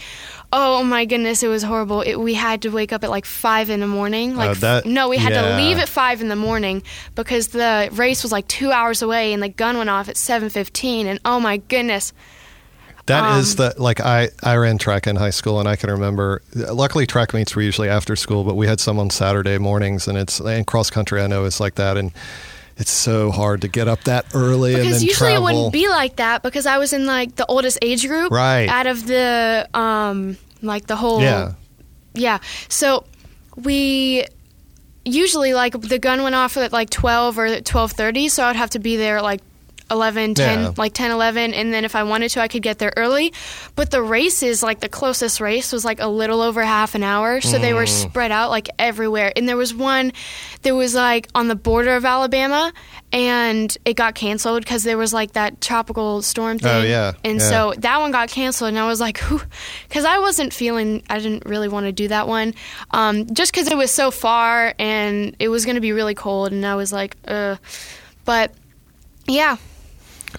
[0.52, 2.02] oh my goodness, it was horrible.
[2.02, 4.36] It, we had to wake up at like five in the morning.
[4.36, 5.42] Like, Uh, that- no, we had yeah.
[5.56, 6.84] to leave at five in the morning
[7.16, 10.50] because the race was like two hours away, and the gun went off at seven
[10.50, 11.08] fifteen.
[11.08, 12.12] And oh my goodness,
[13.08, 15.90] That is Um, the like I I ran track in high school and I can
[15.90, 16.42] remember.
[16.56, 20.18] Luckily, track meets were usually after school, but we had some on Saturday mornings, and
[20.18, 21.22] it's and cross country.
[21.22, 22.12] I know it's like that, and
[22.78, 25.48] it's so hard to get up that early and because then usually travel.
[25.48, 28.68] it wouldn't be like that because I was in like the oldest age group, Right.
[28.70, 31.54] Out of the um like the whole yeah,
[32.16, 32.40] Yeah.
[32.70, 33.04] So
[33.56, 34.26] we
[35.06, 38.80] usually like the gun went off at like 12 or 12:30, so I'd have to
[38.80, 39.42] be there at like
[39.94, 40.72] 11, 10, Yeah.
[40.76, 43.32] like 10, 11, and then if I wanted to, I could get there early.
[43.76, 47.40] But the races, like the closest race was like a little over half an hour,
[47.40, 47.76] so they Mm.
[47.76, 49.32] were spread out like everywhere.
[49.36, 50.12] And there was one
[50.64, 52.74] that was like on the border of Alabama,
[53.14, 56.72] and it got canceled because there was like that tropical storm thing.
[56.72, 57.50] Oh, yeah, And yeah.
[57.50, 59.22] so that one got canceled, and I was like,
[59.88, 62.56] because I wasn't feeling, I didn't really want to do that one,
[62.92, 66.52] um, just because it was so far and it was going to be really cold,
[66.52, 67.58] and I was like, uh,
[68.26, 68.52] but
[69.28, 69.58] yeah,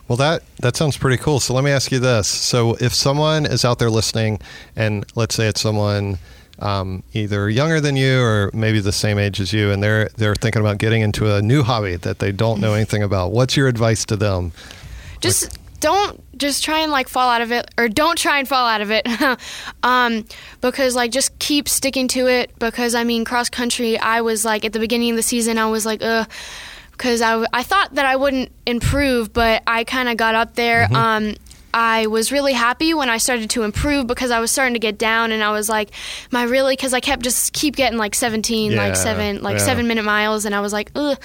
[0.09, 1.41] Well, that that sounds pretty cool.
[1.41, 4.41] So let me ask you this: So if someone is out there listening,
[4.77, 6.19] and let's say it's someone
[6.59, 10.35] um, either younger than you or maybe the same age as you, and they're they're
[10.35, 13.69] thinking about getting into a new hobby that they don't know anything about, what's your
[13.69, 14.53] advice to them?
[15.21, 18.67] just don't just try and like fall out of it or don't try and fall
[18.67, 19.07] out of it
[19.83, 20.25] um,
[20.61, 24.65] because like just keep sticking to it because i mean cross country i was like
[24.65, 26.25] at the beginning of the season i was like uh
[26.97, 30.55] because I, w- I thought that i wouldn't improve but i kind of got up
[30.55, 31.35] there um,
[31.77, 34.97] I was really happy when I started to improve because I was starting to get
[34.97, 35.91] down and I was like,
[36.33, 39.59] "Am I really?" Because I kept just keep getting like 17, Yeah, like seven, like
[39.59, 39.65] yeah.
[39.65, 41.19] seven minute miles, and I was like, "Ugh,"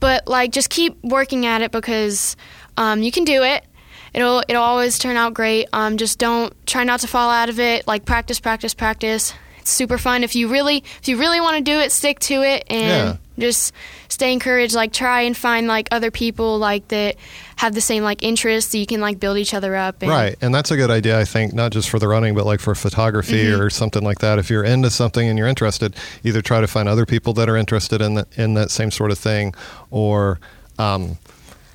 [0.00, 2.36] but like just keep working at it because
[2.76, 3.64] um, you can do it.
[4.12, 5.68] It'll it'll always turn out great.
[5.72, 7.86] Um, just don't try not to fall out of it.
[7.86, 9.32] Like practice, practice, practice.
[9.60, 10.22] It's super fun.
[10.22, 13.72] If you really if you really want to do it, stick to it and just
[14.08, 14.74] stay encouraged.
[14.74, 17.16] Like try and find like other people like that
[17.56, 18.72] have the same like interests.
[18.72, 20.02] So you can like build each other up.
[20.02, 21.18] And, Right, and that's a good idea.
[21.18, 23.60] I think not just for the running, but like for photography Mm-hmm.
[23.60, 24.38] or something like that.
[24.38, 27.56] If you're into something and you're interested, either try to find other people that are
[27.56, 29.54] interested in that in that same sort of thing,
[29.90, 30.38] or
[30.78, 31.18] um,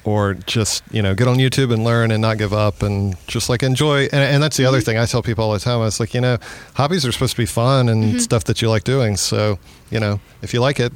[0.05, 3.49] or just you know get on YouTube and learn and not give up and just
[3.49, 4.03] like enjoy.
[4.03, 4.69] And, and that's the Mm-hmm.
[4.69, 5.75] other thing I tell people all the time.
[5.81, 6.37] I was like, you know,
[6.75, 8.17] hobbies are supposed to be fun and Mm-hmm.
[8.19, 9.17] stuff that you like doing.
[9.17, 9.59] So
[9.91, 10.93] you know, if you like it,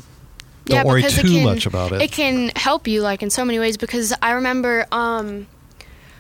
[0.66, 2.02] don't yeah, worry because too it can, much about it.
[2.02, 5.48] It can help you like in so many ways because I remember um,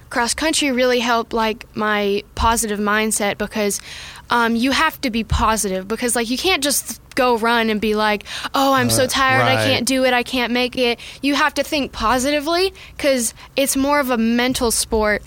[0.10, 3.82] cross country really helped like my positive mindset because
[4.30, 7.96] um, you have to be positive because like you can't just go run and be
[7.96, 8.24] like,
[8.54, 11.00] oh, I'm so Uh, tired, I can't do it, I can't make it.
[11.22, 15.22] You have to think positively because it's more of a mental sport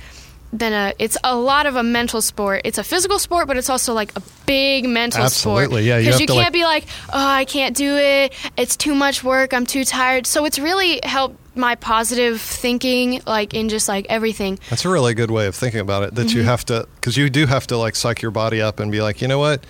[0.58, 0.92] than a.
[0.98, 2.62] It's a lot of a mental sport.
[2.64, 5.64] It's a physical sport, but it's also like a big mental sport.
[5.64, 8.32] Absolutely, yeah, Because have you, can't like- be like, oh, I can't do it.
[8.56, 9.52] It's too much work.
[9.54, 10.26] I'm too tired.
[10.26, 14.58] So it's really helped my positive thinking, like in just like everything.
[14.68, 16.14] That's a really good way of thinking about it.
[16.14, 16.48] That you Mm-hmm.
[16.48, 19.22] have to, because you do have to like psych your body up and be like,
[19.22, 19.64] you know what,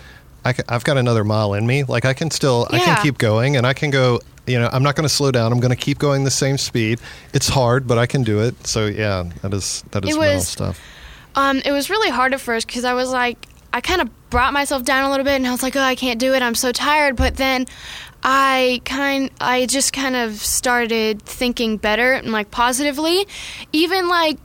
[0.49, 1.85] I have got another mile in me.
[1.85, 4.21] Like I can still, I can keep going, and I can go.
[4.47, 5.51] You know, I'm not going to slow down.
[5.53, 7.01] I'm going to keep going the same speed.
[7.33, 8.65] It's hard, but I can do it.
[8.65, 10.81] So yeah, that is that is It mental was- stuff.
[11.35, 14.53] Um, it was really hard at first because I was like, I kind of brought
[14.53, 16.43] myself down a little bit, and I was like, oh, I can't do it.
[16.43, 17.17] I'm so tired.
[17.17, 17.67] But then
[18.23, 23.27] I kind, I just kind of started thinking better and like positively,
[23.73, 24.39] even like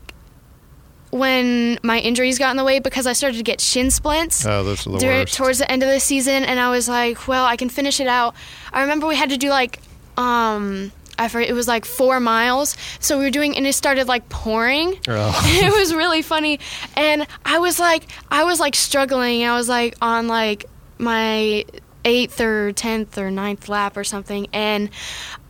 [1.11, 4.45] when my injuries got in the way because I started to get shin splints.
[4.45, 5.35] Oh, those are the during, worst.
[5.35, 8.07] towards the end of the season, and I was like, well, I can finish it
[8.07, 8.35] out.
[8.73, 9.79] I remember we had to do like,
[10.17, 12.75] um, I forget, it was like four miles.
[12.99, 14.97] So we were doing, and it started like pouring.
[15.07, 15.41] Oh.
[15.45, 16.59] it was really funny,
[16.95, 19.43] and I was like, I was like struggling.
[19.43, 20.65] I was like on like
[20.97, 21.65] my
[22.03, 24.89] eighth or tenth or ninth lap or something, and.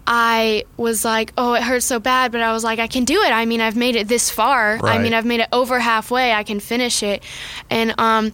[0.08, 3.22] I was like, oh, it hurts so bad, but I was like, I can do
[3.22, 3.32] it.
[3.32, 4.80] I mean, I've made it this far.
[4.84, 6.34] I mean, I've made it over halfway.
[6.34, 7.24] I can finish it.
[7.70, 8.34] And um,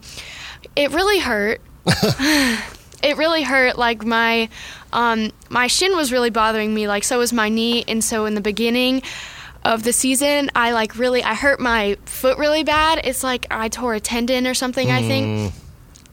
[0.75, 1.61] it really hurt.
[1.85, 3.77] it really hurt.
[3.77, 4.49] Like my
[4.93, 6.87] um, my shin was really bothering me.
[6.87, 7.83] Like so was my knee.
[7.87, 9.03] And so in the beginning
[9.63, 13.01] of the season, I like really I hurt my foot really bad.
[13.03, 14.89] It's like I tore a tendon or something.
[14.89, 15.53] I think.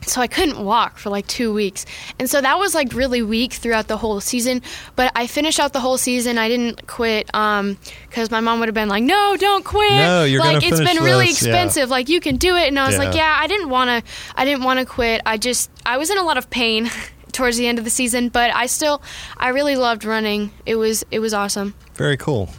[0.07, 1.87] So I couldn't walk for like two weeks,
[2.19, 4.63] and so that was like really weak throughout the whole season.
[4.97, 6.39] But I finished out the whole season.
[6.39, 9.91] I didn't quit because my mom would have been like, "No, don't quit.
[9.93, 11.51] No, you're like it's been really this." Yeah.
[11.51, 11.91] expensive.
[11.91, 13.37] Like you can do it." And I was like, Yeah.
[13.37, 14.13] "Yeah, I didn't want to.
[14.37, 15.23] I didn't want to quit.
[15.27, 16.91] I just I was in a lot of pain
[17.33, 19.03] towards the end of the season, but I still
[19.37, 20.51] I really loved running.
[20.67, 21.75] It was it was awesome.
[21.95, 22.51] Very cool.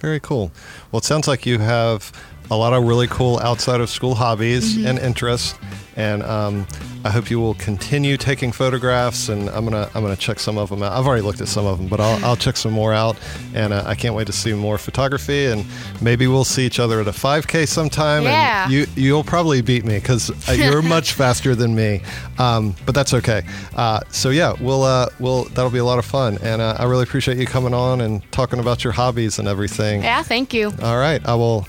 [0.00, 0.52] Very cool.
[0.92, 2.12] Well, it sounds like you have
[2.50, 4.86] a lot of really cool outside of school hobbies Mm-hmm.
[4.86, 5.54] and interests,
[5.96, 6.66] and um,
[7.04, 9.28] I hope you will continue taking photographs.
[9.28, 10.92] And I'm gonna I'm gonna check some of them out.
[10.92, 13.16] I've already looked at some of them, but I'll, I'll check some more out.
[13.54, 15.46] And uh, I can't wait to see more photography.
[15.46, 15.64] And
[16.00, 18.24] maybe we'll see each other at a 5K sometime.
[18.24, 18.64] Yeah.
[18.64, 22.02] And you you'll probably beat me because you're much faster than me.
[22.38, 23.42] Um, but that's okay.
[23.74, 26.38] Uh, so yeah, we'll uh, we'll that'll be a lot of fun.
[26.42, 30.02] And uh, I really appreciate you coming on and talking about your hobbies and everything.
[30.02, 30.72] Yeah, thank you.
[30.82, 31.24] All right.
[31.26, 31.66] I will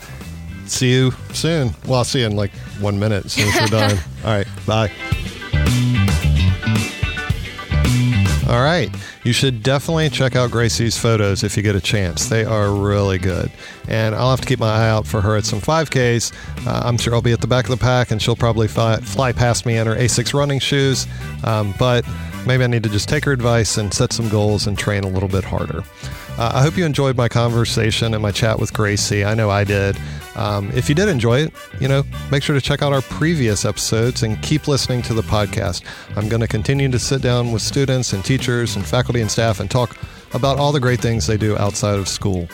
[0.67, 1.71] see you soon.
[1.85, 3.97] Well, I'll see you in like one minute as soon as we're done.
[4.23, 4.47] All right.
[4.65, 4.91] Bye.
[8.47, 8.89] All right.
[9.23, 12.29] You should definitely check out Gracie's photos if you get a chance.
[12.29, 13.51] They are really good.
[13.87, 16.31] And I'll have to keep my eye out for her at some 5Ks.
[16.67, 18.97] Uh, I'm sure I'll be at the back of the pack and she'll probably fly,
[18.97, 21.07] fly past me in her ASICS running shoes.
[21.43, 22.05] Um, but
[22.45, 25.07] maybe I need to just take her advice and set some goals and train a
[25.07, 25.83] little bit harder.
[26.37, 29.23] Uh, I hope you enjoyed my conversation and my chat with Gracie.
[29.23, 29.97] I know I did.
[30.35, 33.63] Um, if you did enjoy it, you know, make sure to check out our previous
[33.63, 35.83] episodes and keep listening to the podcast.
[36.17, 39.59] I'm going to continue to sit down with students and teachers and faculty and staff
[39.59, 39.97] and talk
[40.35, 42.47] about all the great things they do outside of school.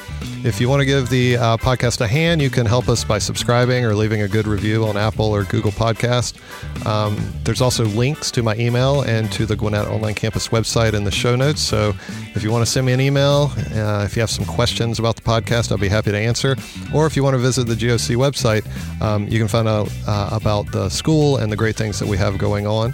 [0.43, 3.17] If you want to give the uh, podcast a hand, you can help us by
[3.17, 6.37] subscribing or leaving a good review on Apple or Google Podcast.
[6.85, 11.05] Um, there's also links to my email and to the Gwinnett Online Campus website in
[11.05, 11.61] the show notes.
[11.61, 11.93] So
[12.35, 15.15] if you want to send me an email, uh, if you have some questions about
[15.15, 16.55] the podcast, I'll be happy to answer.
[16.93, 18.65] Or if you want to visit the GOC website,
[19.01, 22.17] um, you can find out uh, about the school and the great things that we
[22.17, 22.93] have going on.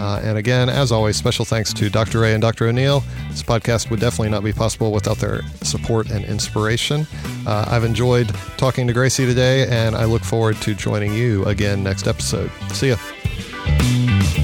[0.00, 2.20] Uh, and again, as always, special thanks to Dr.
[2.20, 2.66] Ray and Dr.
[2.68, 3.04] O'Neill.
[3.28, 7.06] This podcast would definitely not be possible without their support and inspiration.
[7.46, 11.82] Uh, I've enjoyed talking to Gracie today, and I look forward to joining you again
[11.82, 12.50] next episode.
[12.72, 14.39] See ya.